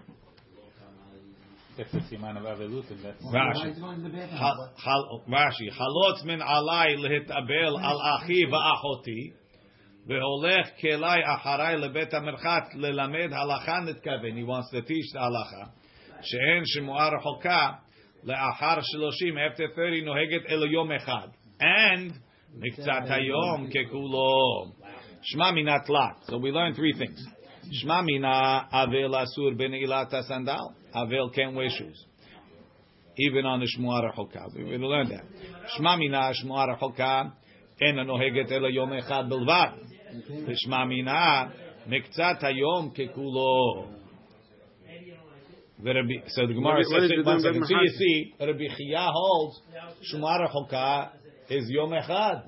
[1.78, 3.78] If it's the amount of avelut, then that's Rashi.
[4.30, 5.70] Hal- hal- Rashi.
[5.70, 9.32] Halotz min alai lehitabel al achi va'achoti.
[10.08, 14.36] Ve'olech kelai aharai lebet hamerchat lelamed halacha netkaven.
[14.36, 15.70] He wants to teach the halacha.
[16.22, 17.78] She'en shemu'ar hoka
[18.24, 21.28] לאחר שלושים, after 30, נוהגת אלא יום אחד.
[21.60, 22.12] And
[22.58, 24.66] מקצת היום ככולו.
[25.22, 26.24] שמע מינה תלת.
[26.26, 27.20] So we learned three things.
[27.72, 30.56] שמע מינה אבל אסור בנעילת הסנדל.
[30.94, 32.06] אבל can't wear shoes.
[33.12, 34.40] Even on the שמועה רחוקה.
[34.44, 35.68] We already learned that.
[35.76, 37.22] שמע מינה שמועה רחוקה
[37.82, 39.68] אינה נוהגת אלא יום אחד בלבד.
[40.46, 41.44] ושמע מינה
[41.86, 43.84] מקצת היום ככולו.
[45.84, 47.60] ורבי, so the Gemara What is- what says is it the one Dun second.
[47.60, 47.98] Ben So you Mahasi?
[47.98, 49.62] see, Rabbi Chia holds
[50.12, 51.10] Shumar Choka
[51.50, 52.42] is Yom Echad.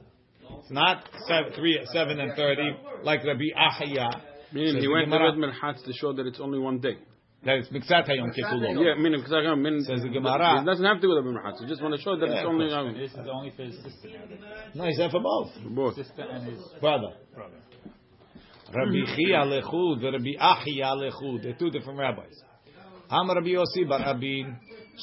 [0.59, 2.69] It's not seven, three, seven and thirty
[3.03, 4.09] like Rabbi Ahaya.
[4.51, 5.31] Meaning Says he went to Gemara.
[5.31, 6.97] Red Melchatz to show that it's only one day.
[7.45, 8.83] That it's Miksat Hayom Kekulo.
[8.83, 10.59] Yeah, meaning because I mean, Says the Gemara.
[10.59, 11.59] He doesn't have to go to Red Melchatz.
[11.62, 12.73] He just want to show that Yeah, it's only course.
[12.73, 14.39] um, This is only for his sister nowadays.
[14.73, 15.51] No, he said for both.
[15.69, 15.95] both.
[15.95, 17.13] Sister and his Brother.
[17.33, 17.55] brother.
[18.73, 21.43] Rabbi Chia lechud, Rabbi Achia lechud.
[21.43, 22.33] They're two different rabbis.
[23.09, 24.55] Am Rabbi Yossi bar Abin,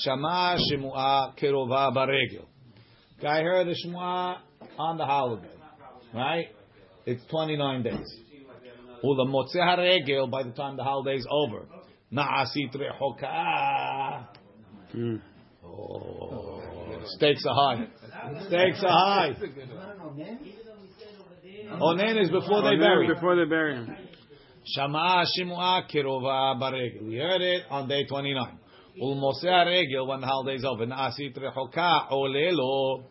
[0.04, 2.46] Shama Shemua Kerova Baregel.
[3.20, 4.38] Guy heard the Shemua
[4.78, 5.48] on the holiday,
[6.14, 6.48] right?
[7.06, 8.20] It's 29 days.
[9.02, 11.66] Ula Motzeh HaRegel, by the time the holiday is over.
[12.12, 14.26] Na'asit Rechoka.
[15.64, 16.62] Oh,
[17.06, 17.86] stakes are high.
[18.48, 19.36] Stakes are high.
[21.80, 23.08] Onen is before they bury.
[23.12, 23.96] Before they bury him.
[24.74, 27.06] Shama Shimua Kirova Baregel.
[27.06, 28.58] We heard it on day 29.
[29.02, 30.86] Ulmosei regel when the holiday's over.
[30.86, 33.04] Asit rechoka olelo.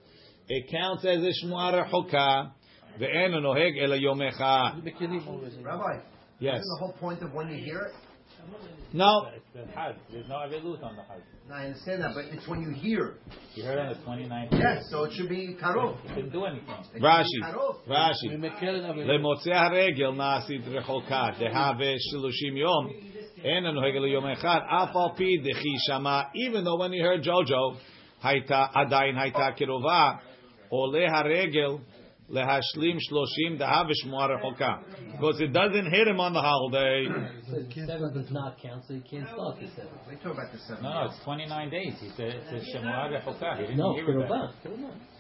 [0.48, 2.52] It counts as a shmua rechoka.
[3.00, 4.82] Ve'en noheg ela yomecha.
[5.64, 6.00] Rabbi.
[6.40, 6.56] Yes.
[6.56, 7.94] Isn't the whole point of when you hear it?
[8.94, 9.28] No.
[9.54, 9.96] It's Hajj.
[10.12, 11.22] There's no Avelut on the Hajj.
[11.50, 13.16] No, I understand that, but it's when you hear.
[13.56, 14.52] You heard on the 29th.
[14.52, 15.98] Yes, so it should be Karov.
[16.06, 16.68] It didn't do anything.
[17.02, 17.42] Rashi.
[17.88, 18.30] Rashi.
[18.32, 21.36] Lemotzeh regel naasit rechoka.
[21.40, 23.05] Dehave shilushim yom.
[23.46, 23.76] Even
[26.64, 27.78] though when he heard Jojo,
[28.24, 30.20] Haita, Adain Haita Kirova,
[30.72, 31.80] Ole Haregel,
[32.30, 34.80] Lehashlim shloshim da'avishmuar rechoka.
[35.12, 37.06] Because it doesn't hit him on the holiday.
[37.86, 39.94] Seven does not count, so he can't start the seven.
[40.10, 40.84] They talk about the seven.
[40.84, 41.94] No, it's 29 days.
[42.00, 43.58] He said it's shemuar rechoka.
[43.58, 44.28] He didn't no, hear.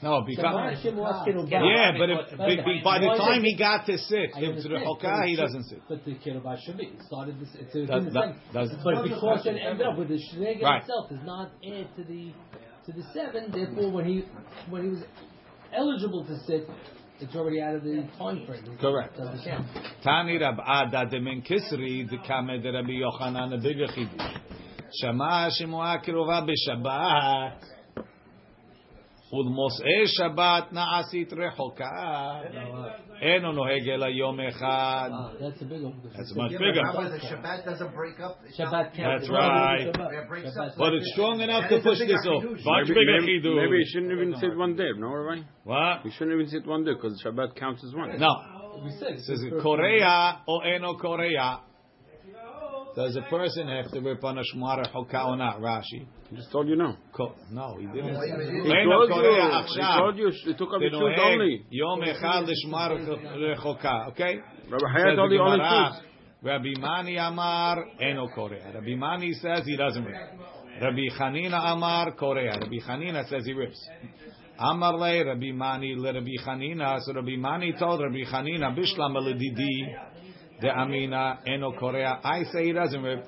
[0.02, 0.46] No, because...
[0.46, 0.74] Ah.
[1.06, 5.28] Ah, yeah, but, if, but by the time he got to six, if it's rechoka,
[5.28, 5.82] he doesn't sit.
[5.88, 6.86] But the kirubah should be.
[6.86, 7.50] It started this...
[7.54, 8.06] It's does,
[8.52, 10.82] does, but because it ended up with the shneg right.
[10.82, 12.34] itself is not added to the...
[12.88, 14.26] To the seven, therefore, when he
[14.70, 15.02] when he was
[15.74, 16.70] eligible to sit,
[17.19, 18.78] it's already out of the time frame.
[18.80, 19.17] Correct.
[20.04, 21.10] Tani Rab Ada
[21.41, 22.10] Kisri
[22.73, 23.88] Rabbi Yochanan bigger
[26.06, 27.54] Kirova b'Shabbat.
[30.19, 31.32] Shabbat Naasit
[35.13, 36.01] Oh, that's a big one.
[36.15, 36.84] That's much bigger.
[36.84, 38.39] Remember, the Shabbat doesn't break up.
[38.58, 39.21] Shabbat can't.
[39.21, 39.91] That's right.
[40.78, 42.43] But it's strong enough to push this off.
[42.43, 43.56] Much bigger chidush.
[43.56, 45.43] Maybe you shouldn't even sit one day, no, right?
[45.63, 46.06] What?
[46.06, 48.19] You shouldn't even sit one day because Shabbat counts as one.
[48.19, 48.82] No.
[48.84, 49.15] We said.
[49.15, 51.62] This is Korea or Eno Korea.
[52.95, 55.60] Does a person have to rip on a shmara hoka or not?
[55.60, 56.08] Rashi.
[56.31, 56.95] I just told you no.
[57.12, 58.15] Co- no, he didn't.
[58.15, 59.51] He told you.
[59.67, 60.31] He told you.
[60.45, 61.65] He took him the only.
[61.71, 64.08] Yom echad l'shmara hoka.
[64.10, 64.39] Okay.
[64.69, 66.05] Rabbi Hayat told you only two.
[66.47, 68.71] Rabbi Mani Amar eno korea.
[68.73, 70.15] Rabbi Mani says he doesn't rip.
[70.81, 72.51] Rabbi Hanina Amar korea.
[72.51, 73.89] Rabbi Hanina says he rips.
[74.58, 77.01] Amar le Rabbi Mani le Rabbi Hanina.
[77.01, 79.95] So Rabbi Mani told Rabbi Hanina bishlam ledidi
[80.62, 82.20] de Amina eno Korea.
[82.24, 83.26] I say he doesn't rip.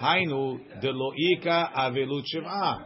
[0.00, 2.84] Hainu de loika avelut shiv'ah.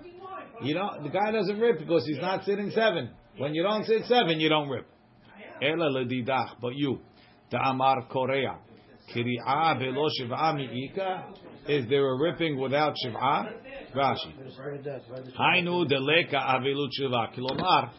[0.62, 3.10] You know, the guy doesn't rip because he's not sitting seven.
[3.38, 4.86] When you don't sit seven, you don't rip.
[5.60, 6.98] Ela ledidach, but you,
[7.50, 8.58] the Amar Korea,
[9.14, 11.24] kiri'ah velo shiv'ah mi'ika.
[11.68, 13.52] Is there a ripping without shiv'ah?
[13.94, 14.32] Rashi.
[15.38, 17.34] Hainu deleka avilut shiv'ah.
[17.34, 17.90] Kilomar,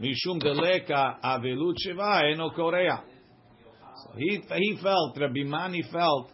[0.00, 3.02] mishum deleka avilut shiv'ah eno Korea.
[4.16, 6.30] He he felt Rabbi Mani felt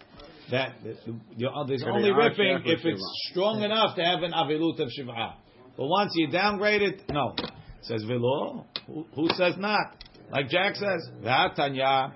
[0.50, 4.80] that the, the, the- there's only ripping if it's strong enough to have an avilut
[4.80, 5.34] of shiva.
[5.76, 7.34] But once you downgrade it, no.
[7.82, 8.66] Says velo.
[8.86, 9.96] Who, who says not?
[10.30, 12.12] Like Jack says, V'atanya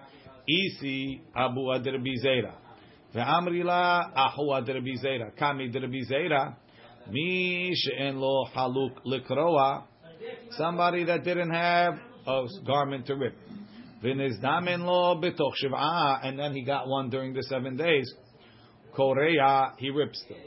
[0.49, 2.55] isi abu ad Rabbi Zera.
[3.15, 5.35] Ve'amri la ahu ad Rabbi Zera.
[5.37, 6.55] Kami ad Rabbi Zera.
[7.11, 9.85] Mi she'en lo haluk likroa.
[10.51, 11.95] Somebody that didn't have
[12.27, 13.37] a garment to rip.
[14.15, 16.27] Lo betoch shiv'ah.
[16.27, 18.13] And then he got one during the seven days.
[18.95, 20.39] Korea, he rips them.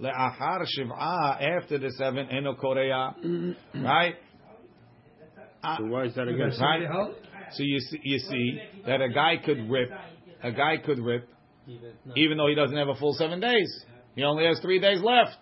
[0.00, 3.14] Le'achar shiv'ah, after the seven, eno Korea.
[3.74, 4.14] Right?
[5.78, 6.60] So why is that against?
[6.60, 6.82] Right?
[7.52, 9.90] So you see, you see that a guy could rip,
[10.42, 11.28] a guy could rip,
[12.14, 13.84] Even, though he doesn't have a full seven days.
[14.14, 15.36] He only has three days left.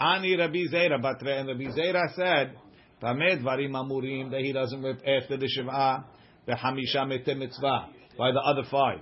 [0.00, 2.56] Ani Rabbi Zera Batre, and Rabbi Zera said,
[3.00, 6.04] Tamed Varim Amurim, that he doesn't rip after the Shiv'ah,
[6.48, 9.00] the Hamisha Mete Mitzvah, by the other five.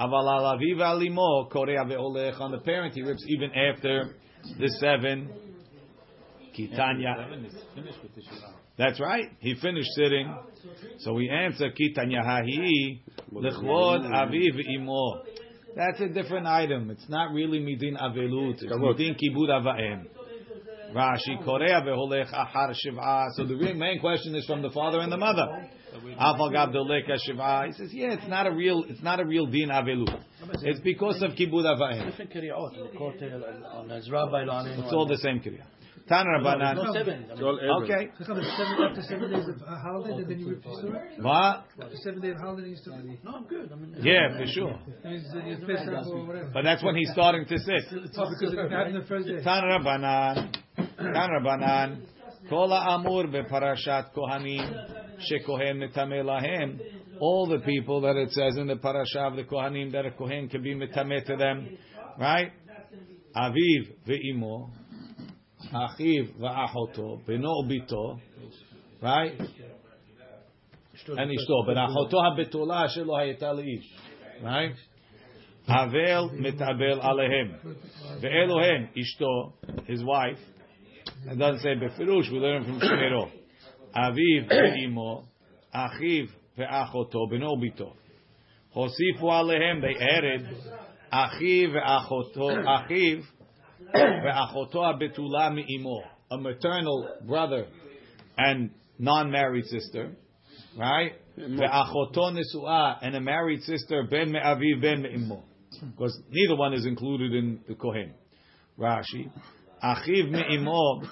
[0.00, 4.16] Aval al aviv al imo, Korea ve'olech, on the parent, he rips even after
[4.58, 5.28] the seven.
[6.58, 7.24] Kitanya.
[7.24, 8.54] Seven is finished with the Shiva.
[8.78, 9.26] That's right.
[9.40, 10.34] He finished sitting.
[11.00, 15.22] So we answer Kitanya hahi lechvod aviv imo.
[15.76, 16.90] That's a different item.
[16.90, 18.62] It's not really midin avelut.
[18.62, 20.06] It's midin kibud avaim.
[20.94, 23.26] Rashi korea veholech achar shiv'ah.
[23.36, 25.68] So the main question is from the father and the mother.
[26.18, 30.20] He says, yeah, it's not a real, it's not a real din avelut.
[30.62, 32.34] It's because of kibud avayim." It's
[34.92, 35.62] all the same kriya.
[36.08, 36.76] Tan Rabbanan.
[37.82, 38.08] Okay.
[41.20, 41.64] What?
[42.02, 42.74] Seven days of holiday,
[43.22, 43.70] No, I'm good.
[44.00, 44.78] Yeah, for sure.
[46.54, 47.84] But that's when he's starting to sit.
[48.16, 50.52] Oh, because it happened the first Rabbanan.
[50.76, 51.98] Tan Rabbanan.
[52.48, 55.07] Kola Amur beParashat Kohanim.
[55.18, 56.80] Shekohen Mitameh Lahem.
[57.20, 60.48] All the people that it says in the parasha of the Kohanim that a Kohen
[60.48, 61.76] can be mitameh to them,
[62.18, 62.52] right?
[63.36, 64.70] Aviv ve'imo,
[65.72, 68.20] Achiv ve'achoto, beno bito,
[69.02, 69.32] right?
[71.08, 73.52] And ishto, but achoto habetula shelo hayeta
[74.44, 74.74] right?
[75.66, 77.58] Havel mitabel alehem.
[78.22, 79.52] Ve'elohem, ishto,
[79.86, 80.38] his wife.
[81.26, 83.30] It doesn't say befirush, we learn from Shemero.
[83.94, 85.24] Aviv ve'imo,
[85.74, 87.92] achiv ve'achoto, beno bito.
[88.74, 90.46] Hosifu alehem, they added,
[91.12, 93.22] achiv ve'achoto, achiv
[93.94, 96.02] ve'achoto habetula mi'imo.
[96.30, 97.66] A maternal brother
[98.36, 100.12] and non-married sister,
[100.76, 101.12] right?
[101.38, 105.42] Ve'achoto nesu'ah, and a married sister, ben me'aviv, ben me'imo.
[105.80, 108.12] Because neither one is included in the Kohen.
[108.78, 109.30] Rashi.
[109.82, 111.02] Achiv me'imo,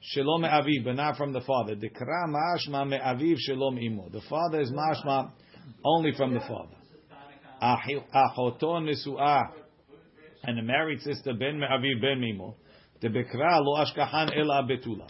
[0.00, 1.74] shalom me'aviv, but not from the father.
[1.74, 3.36] Dekra mashma me'aviv,
[3.82, 4.08] imo.
[4.10, 5.30] The father is mashma
[5.84, 6.76] only from the father.
[7.60, 9.50] Achi- Achoto nesu'ah,
[10.44, 12.54] and a married sister, ben me'aviv, ben me'imo.
[13.00, 15.08] The bekra lo ashkahan ela betula.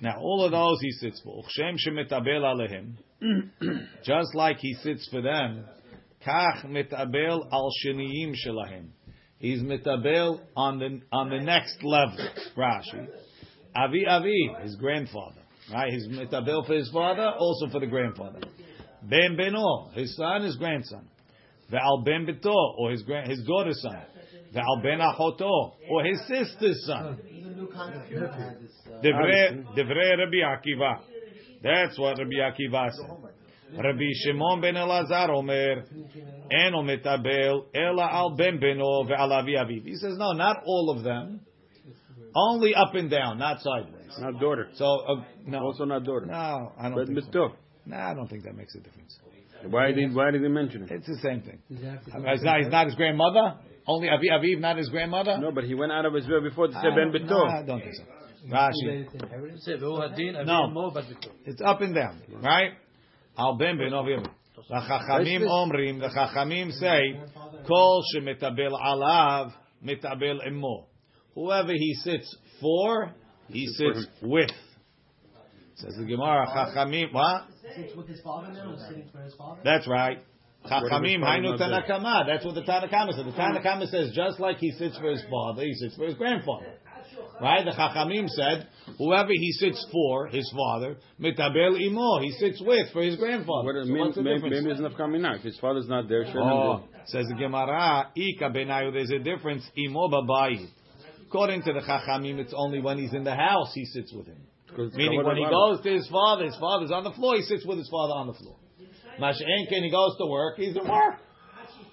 [0.00, 1.42] Now all of those he sits for.
[1.42, 2.94] Uchshem shemetabel alehim.
[4.04, 5.64] Just like he sits for them,
[6.24, 8.88] kach metabel al sheniyim shelahem.
[9.38, 12.28] He's metabel on the on the next level.
[12.56, 13.08] Rashi,
[13.84, 15.92] avi avi, his grandfather, right?
[15.92, 18.40] He's metabel for his father, also for the grandfather.
[19.02, 21.08] Ben beno, his son, his grandson.
[21.72, 24.02] Ve'al ben beto, or his grand, his daughter's son.
[24.54, 27.18] Ve'al ben achoto, or his sister's son.
[29.04, 31.00] Divrei Rabbi Akiva.
[31.62, 33.10] That's what Rabbi Akiva said.
[33.76, 35.84] Rabbi Shimon ben Elazar Omer,
[36.50, 39.84] Eno metabel, Ela al ben beno ve'al avi aviv.
[39.84, 41.40] He says, no, not all of them.
[42.35, 44.11] Only up and down, not sideways.
[44.19, 44.69] Not daughter.
[44.75, 45.59] So, uh, no.
[45.59, 46.25] Also not daughter.
[46.25, 47.29] No, I don't But think so.
[47.29, 47.49] Mito.
[47.85, 49.17] No, I don't think that makes a difference.
[49.69, 50.91] Why did why did he mention it?
[50.91, 51.59] It's the same thing.
[51.69, 53.55] Does it have to It's not, it's not his grandmother?
[53.87, 55.37] Only Avi Aviv, not his grandmother?
[55.39, 57.43] No, but he went out of his way before to say I Ben don't- no,
[57.45, 57.67] I Bito.
[57.67, 58.03] don't think so.
[58.49, 58.71] Rashi.
[58.85, 59.65] Related to inheritance?
[59.65, 60.67] זה, והוא הדין, אבי No.
[60.67, 61.29] אמו בת ביתו.
[61.45, 62.73] It's up and down, right?
[63.37, 64.23] Al ben ben ovim.
[64.55, 67.19] The Chachamim omrim, the Chachamim say,
[67.67, 69.51] Kol shemetabel alav,
[69.83, 70.86] metabel emo.
[71.38, 73.12] Whoever he sits for,
[73.46, 74.50] he sits with.
[75.76, 77.44] Says the Gemara, Chachamim, what?
[77.76, 79.60] Sits with his father now, sitting for his father.
[79.62, 80.18] That's right.
[80.66, 81.68] Chachamim, father hainu not there?
[81.68, 82.26] tanakama.
[82.26, 83.26] That's what the Tanakama said.
[83.26, 86.66] The Tanakama says, just like he sits for his father, he sits for his grandfather.
[87.40, 87.64] Right?
[87.64, 88.66] The Chachamim said,
[88.98, 93.74] whoever he sits for, his father, mitabel imo, he sits with for his grandfather.
[93.74, 94.66] What, So maybe, what's the maybe, difference?
[94.66, 95.36] maybe not coming out.
[95.36, 99.62] If his father's not there, Oh, says the Gemara, Ika benayu, there's a difference.
[99.76, 100.66] Imo babayit.
[101.28, 104.40] According to the Chachamim, it's only when he's in the house he sits with him.
[104.94, 107.76] Meaning when he goes to his father, his father's on the floor, he sits with
[107.76, 108.56] his father on the floor.
[109.20, 111.16] Masha'enkin, he goes to work, he's at work.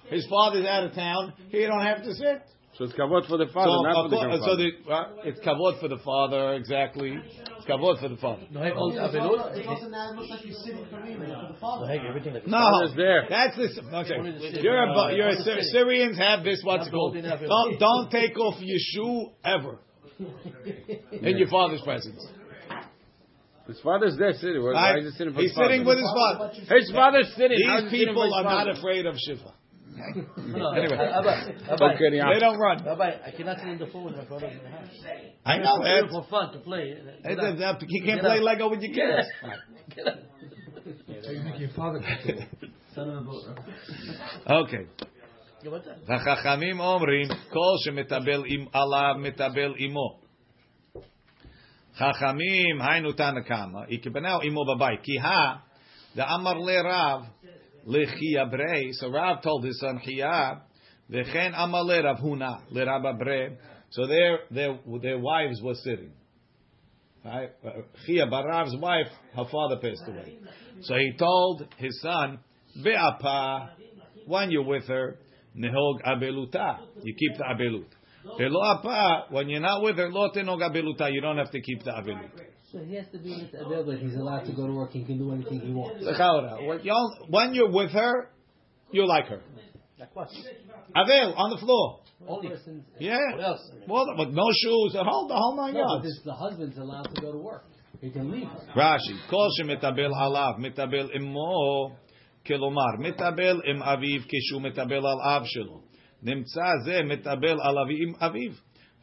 [0.08, 2.42] His father's out of town, he don't have to sit.
[2.78, 4.44] So it's kavod for the father, so, not for the grandfather.
[4.44, 7.18] so the, uh, it's kavod for the father, exactly
[7.68, 8.46] kavod for the father.
[8.50, 10.46] No, it's also now it looks.
[12.46, 13.26] No, there.
[13.28, 13.78] That's this.
[13.78, 14.62] Okay.
[14.62, 16.60] You're a, you're a, Syrians have this.
[16.64, 17.14] What's called?
[17.14, 19.78] Don't don't take off your shoe ever
[21.12, 22.24] in your father's presence.
[23.66, 24.62] His father's there sitting.
[24.62, 26.52] Why, is he sitting He's sitting with his father.
[26.54, 27.58] His father's sitting.
[27.58, 29.52] These people are not afraid of Shiva.
[30.37, 30.97] No, Anyway.
[30.97, 32.33] Abba, Abba, Okay, yeah.
[32.33, 32.87] They don't run.
[32.87, 34.87] Abba, I cannot sit in the phone with my brother in the house.
[35.45, 36.09] I know that.
[36.09, 36.95] For fun, to play.
[37.23, 38.43] It's a- that- You can't Get play up.
[38.43, 39.27] Lego with your kids.
[39.95, 40.19] Get up.
[41.23, 42.45] So you make your father comfortable.
[42.95, 44.63] Son of a boat, right?
[44.63, 44.85] Okay.
[45.63, 45.97] Yeah, what's that?
[46.07, 50.19] והחכמים אומרים, כל שמטבל עם עליו מטבל עמו.
[51.97, 53.85] Chachamim hainu tanakama.
[53.89, 54.97] Ikibanao imo babai.
[55.03, 55.59] Kiha
[56.15, 57.21] the amar le Rav
[57.86, 60.62] so Rav told his son Chia.
[61.10, 63.56] V'chen amar le Rav Huna le Rav brei.
[63.90, 66.12] So their their their wives were sitting.
[67.24, 67.50] Right?
[68.06, 70.38] Chia Barav's wife, her father passed away.
[70.82, 72.38] So he told his son,
[72.84, 73.70] Ve'apa,
[74.26, 75.18] when you're with her,
[75.56, 76.78] nehog abeluta.
[77.02, 77.88] You keep the abelut.
[78.38, 81.12] Ve'lo apa, when you're not with her, lo tenog abeluta.
[81.12, 82.30] You don't have to keep the abelut.
[82.75, 84.91] So he has to be with Abel, but he's allowed to go to work.
[84.93, 86.03] He can do anything he wants.
[86.03, 86.65] L'chaora.
[86.67, 88.13] When you're- When you're with her,
[88.91, 89.41] you're like her.
[89.99, 90.29] Like what?
[90.95, 91.99] Avel, on the floor.
[92.27, 93.17] Only person's, Yeah.
[93.33, 93.71] What else?
[93.87, 96.05] Well, with no shoes, the whole, the whole nine no, but yards.
[96.05, 97.65] this, the husband's allowed to go to work.
[97.99, 98.73] He can leave her.
[98.75, 101.89] Rashi, כל שמטבל עליו, מטבל עמו,
[102.47, 105.79] כלומר, מטבל עם אביו כשהוא מטבל על אב שלו.
[106.23, 108.51] נמצא זה מטבל על אבי עם אביו.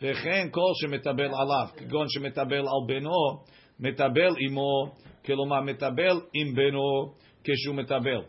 [0.03, 3.43] וכן כל שמטבל עליו, כגון שמטבל על בנו,
[3.81, 4.93] מטבל עמו,
[5.27, 7.13] כלומר, מטבל עם בנו
[7.45, 8.23] כשהוא מטבל.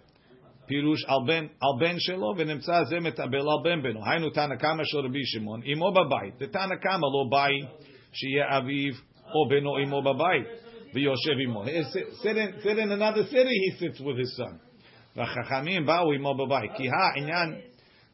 [0.68, 4.00] פירוש על בן, על בן שלו, ונמצא זה מטבל על בן בנו.
[4.06, 6.34] היינו תנא קמא של רבי שמעון, עמו בבית.
[6.40, 7.66] ותנא קמא לא בית
[8.14, 8.94] שיהיה אביו
[9.36, 10.48] או בנו עמו בבית,
[10.94, 11.64] ויושב עמו.
[11.64, 14.70] He sit- sit in- sit in another city, he sits with his son.
[15.16, 16.72] והחכמים באו עמו בבית.
[16.78, 17.62] כי העניין,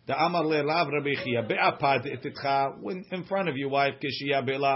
[0.08, 2.50] דאמר לרב רבי חייא, באפד אתתך,
[3.12, 4.74] in front of your wife, כשיהיה בלה,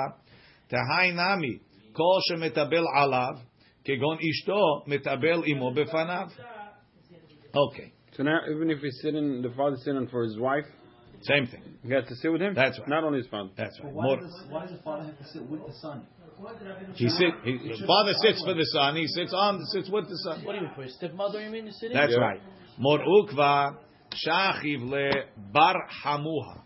[0.68, 1.58] תהי נמי,
[1.95, 3.35] כל שמטבל עליו,
[3.85, 6.27] כגון אשתו, מטבל עמו בפניו.
[7.55, 7.91] אוקיי.
[8.17, 10.69] So now, even if he's sitting, the father sitting for his wife,
[11.23, 11.63] same thing.
[11.83, 12.55] He has to sit with him.
[12.55, 12.89] That's right.
[12.89, 13.51] Not only his father.
[13.57, 13.93] That's right.
[13.93, 16.07] Why, does, why does the father have to sit with the son?
[16.95, 17.33] He sit.
[17.45, 18.97] He, the father sits for the son.
[18.97, 19.65] He sits on.
[19.73, 20.45] Sits with the son.
[20.45, 21.41] What do you mean stepmother?
[21.41, 21.97] You mean sitting?
[21.97, 22.19] That's yeah.
[22.19, 22.41] right.
[22.79, 23.77] Mar Ukva
[24.27, 25.11] shachiv le
[25.53, 26.63] bar hamuha.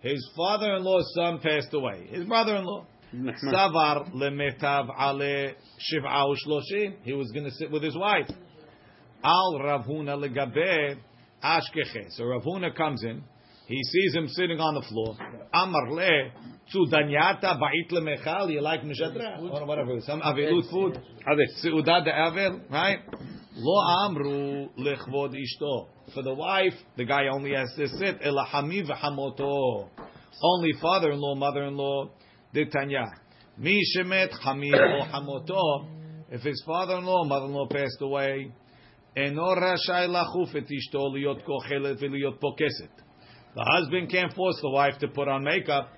[0.00, 2.08] His father-in-law's son passed away.
[2.10, 2.86] His brother-in-law.
[3.16, 6.96] Savar lemetav ale shiv'a ushloshim.
[7.02, 8.28] He was going to sit with his wife.
[9.24, 10.96] Al Rav Huna legabe
[11.42, 12.10] ashkeche.
[12.10, 13.22] So Rav Huna comes in.
[13.66, 15.16] He sees him sitting on the floor.
[15.52, 16.30] Amar le
[16.70, 18.52] tu danyata ba'it lemechal.
[18.52, 20.00] You like mishadra or whatever.
[20.00, 21.00] Some avilut food.
[21.64, 22.98] Seudah de avel, right?
[23.56, 25.88] Lo amru lechvod ishto.
[26.14, 28.20] For the wife, the guy only has to sit.
[28.20, 29.88] Elahami v'hamoto.
[30.42, 32.10] Only father-in-law, mother-in-law.
[32.56, 33.04] Ditanya.
[33.58, 35.88] Mi shemet hami o hamoto.
[36.30, 38.50] If his father-in-law, mother-in-law passed away,
[39.16, 42.90] eno rashai lachuf et ishto liot kochelet v'liot pokeset.
[43.54, 45.88] The husband can't force the wife to put on makeup.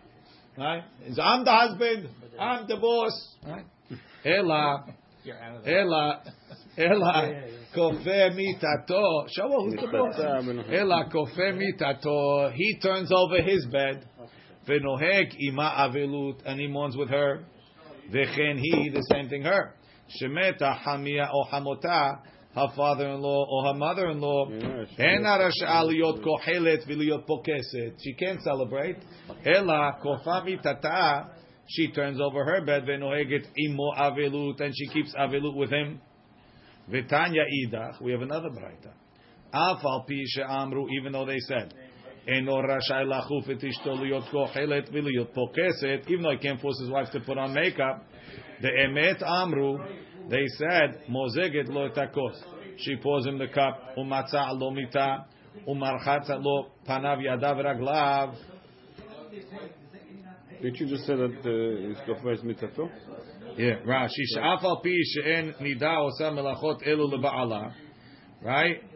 [0.57, 0.83] Right?
[1.23, 2.09] I'm the husband.
[2.39, 3.37] I'm the boss.
[3.47, 3.65] Right?
[4.25, 4.85] Ela.
[5.65, 6.23] Ela.
[6.77, 7.43] Ela.
[7.75, 9.27] Kofe mitato.
[9.37, 10.19] Shawa, who's the boss?
[10.73, 12.53] Ela kofe mitato.
[12.53, 14.05] He turns over his bed.
[14.69, 17.45] Venohek ima avelut, and he mourns with her.
[18.13, 19.75] Vechen he, the same thing her.
[20.21, 22.19] Shemeta hamia o hamota,
[22.55, 24.51] her father-in-law or her mother-in-law.
[24.97, 27.95] Hena rasha'a liyot kohelet v'liyot pokeset.
[28.03, 28.97] She can't celebrate.
[29.45, 31.31] Ela kofa tata,
[31.69, 32.85] she turns over her bed.
[32.85, 36.01] Venoheget imo avelut, and she keeps avelut with him.
[36.91, 38.93] V'tanya idach, we have another braita.
[39.53, 41.75] Afal pi she'amru, even though they said.
[42.28, 46.92] אינו רשאי לחוף את אשתו להיות כוחלת ולהיות פוקסת, even though he can't force his
[46.92, 48.16] wife to put on makeup,
[48.62, 49.78] באמת אמרו,
[50.30, 52.44] they said, מוזגת לו את הכוס.
[52.78, 55.16] She pours him the cup, ומצע לו מיטה,
[55.68, 58.30] ומרחצה לו פניו ידיו ורגליו.
[60.62, 62.90] Did you just say that uh, his kafir is mitato?
[63.58, 67.68] Yeah, Rashi, שאף על פי שאין נידה עושה מלאכות אלו לבעלה,
[68.44, 68.94] right?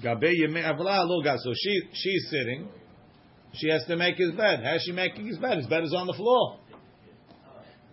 [0.00, 2.68] So she, she's sitting,
[3.54, 4.62] she has to make his bed.
[4.64, 5.58] How's she making his bed?
[5.58, 6.58] His bed is on the floor.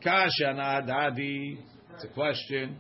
[0.03, 0.53] Kasha
[0.87, 1.57] dadi.
[1.95, 2.77] It's a question.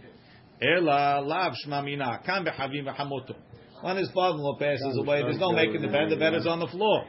[0.61, 2.23] Ela lav shmamina.
[2.25, 3.35] Kan behavim v'hamoto.
[3.81, 6.09] When his father-in-law passes away, there's no making the bed.
[6.09, 7.05] The bed is on the floor.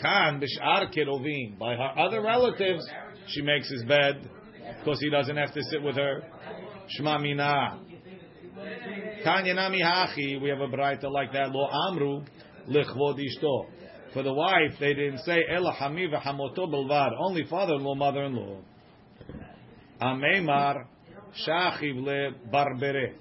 [0.00, 1.58] Kan b'shar kirovim.
[1.58, 2.86] By her other relatives,
[3.28, 4.28] she makes his bed
[4.78, 6.22] because he doesn't have to sit with her.
[7.00, 7.80] Shmamina.
[9.26, 10.40] Tanya nami hachi.
[10.40, 11.50] We have a braita like that.
[11.50, 12.22] Lo amru
[12.68, 13.66] lichvod ishto.
[14.14, 17.10] For the wife, they didn't say ela hami v'hamoto belvad.
[17.18, 18.60] Only father-in-law, mother-in-law.
[20.00, 20.86] Amemar
[21.44, 23.14] shachiv le barbere.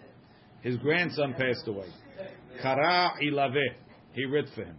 [0.61, 1.87] His grandson passed away.
[2.61, 3.65] Kara ilave.
[4.13, 4.77] He writ for him.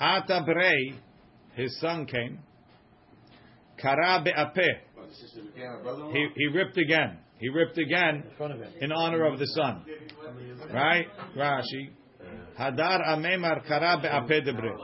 [0.00, 0.98] Ata brei.
[1.54, 2.40] His son came.
[3.78, 4.80] Kara be'apeh.
[6.12, 7.18] He, he ripped again.
[7.42, 8.22] He ripped again
[8.80, 9.84] in honor of the son.
[10.72, 11.06] Right?
[11.36, 11.90] Rashi.
[12.56, 14.76] Hadar amemar kara be'apeh debre.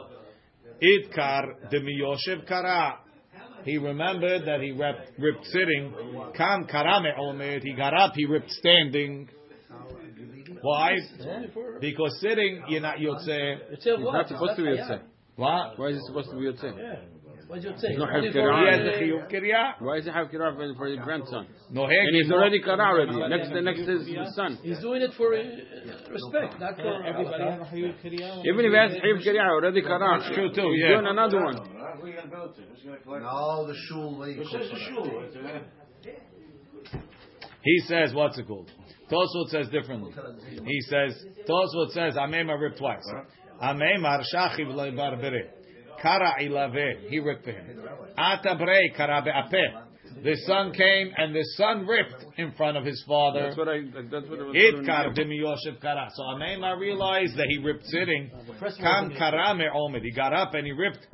[0.83, 2.99] Idkar de miyoshev kara.
[3.63, 5.95] He remembered that he ripped, ripped sitting.
[6.37, 7.61] Kam karame omer.
[7.61, 8.15] He got up.
[8.17, 9.29] He ripped standing.
[10.61, 10.97] Why?
[11.81, 13.59] Because sitting, you're not yotze.
[13.71, 14.13] It's a He's what?
[14.15, 14.89] not supposed to be It's Yotze.
[14.89, 15.03] not
[15.37, 15.79] What?
[15.79, 16.99] Why is he supposed to be Yotze?
[17.49, 17.55] Yeah.
[17.55, 17.89] What's your say?
[17.89, 18.35] He's not Only have.
[18.35, 19.81] He has a chiyuv kiryah.
[19.81, 21.47] Why does he have kirah for, for his grandson?
[21.71, 23.17] No And he's already kara already.
[23.29, 24.59] Next, the next is his son.
[24.63, 25.39] He's doing it for uh,
[26.11, 27.45] respect, not for Everybody everybody.
[27.45, 30.21] have a Hayut Even if he has Hayib Kiriyah already kara.
[30.21, 30.89] That's true too, He's yeah.
[30.95, 31.57] doing another one.
[33.23, 34.19] No, the shul.
[34.19, 34.59] where you go for.
[37.63, 38.71] He says, what's it called?
[39.11, 40.13] Tosfot says differently.
[40.65, 43.05] He says, Tosfot says, Amemar ripped twice.
[43.63, 45.51] Amemar shachiv leibar bere.
[46.03, 47.09] Kara ilave.
[47.09, 47.81] He ripped for him.
[48.17, 49.85] Atabre kara be'apeh.
[50.23, 53.45] The son came and the son ripped in front of his father.
[53.45, 53.83] That's what I.
[54.11, 54.57] That's what it was.
[54.57, 55.13] It kar
[55.81, 56.09] kara.
[56.15, 58.31] So Amemar realized that he ripped sitting.
[58.59, 60.03] first one Kam was in kara me'omid.
[60.03, 61.07] He got up and he ripped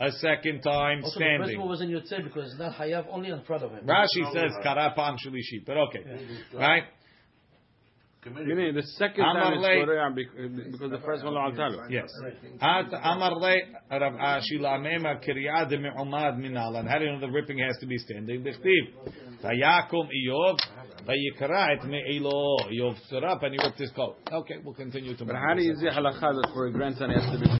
[0.00, 3.30] a second time Also, the first one was in Yotzei because it's not Hayav only
[3.30, 3.84] in front of him.
[3.86, 6.00] Rashi says kara pam shlishi, but okay,
[6.54, 6.84] right?
[8.22, 11.88] You mean the second time Amar it's lei- Korea because the first one lo altalo.
[11.88, 12.10] Yes.
[12.60, 13.56] At Amar le
[13.90, 16.76] Rav Ashi lamema kiryah de me'umad minal.
[16.76, 18.44] And how do you know the ripping has to be standing?
[18.44, 19.42] Bechtiv.
[19.42, 20.58] Vayakum Iyov.
[21.08, 22.58] Vayikra et me'ilo.
[22.70, 24.16] Iyov stood up and he ripped his coat.
[24.30, 27.38] Okay, we'll continue But how do you say halakha that for a grandson has to
[27.38, 27.50] be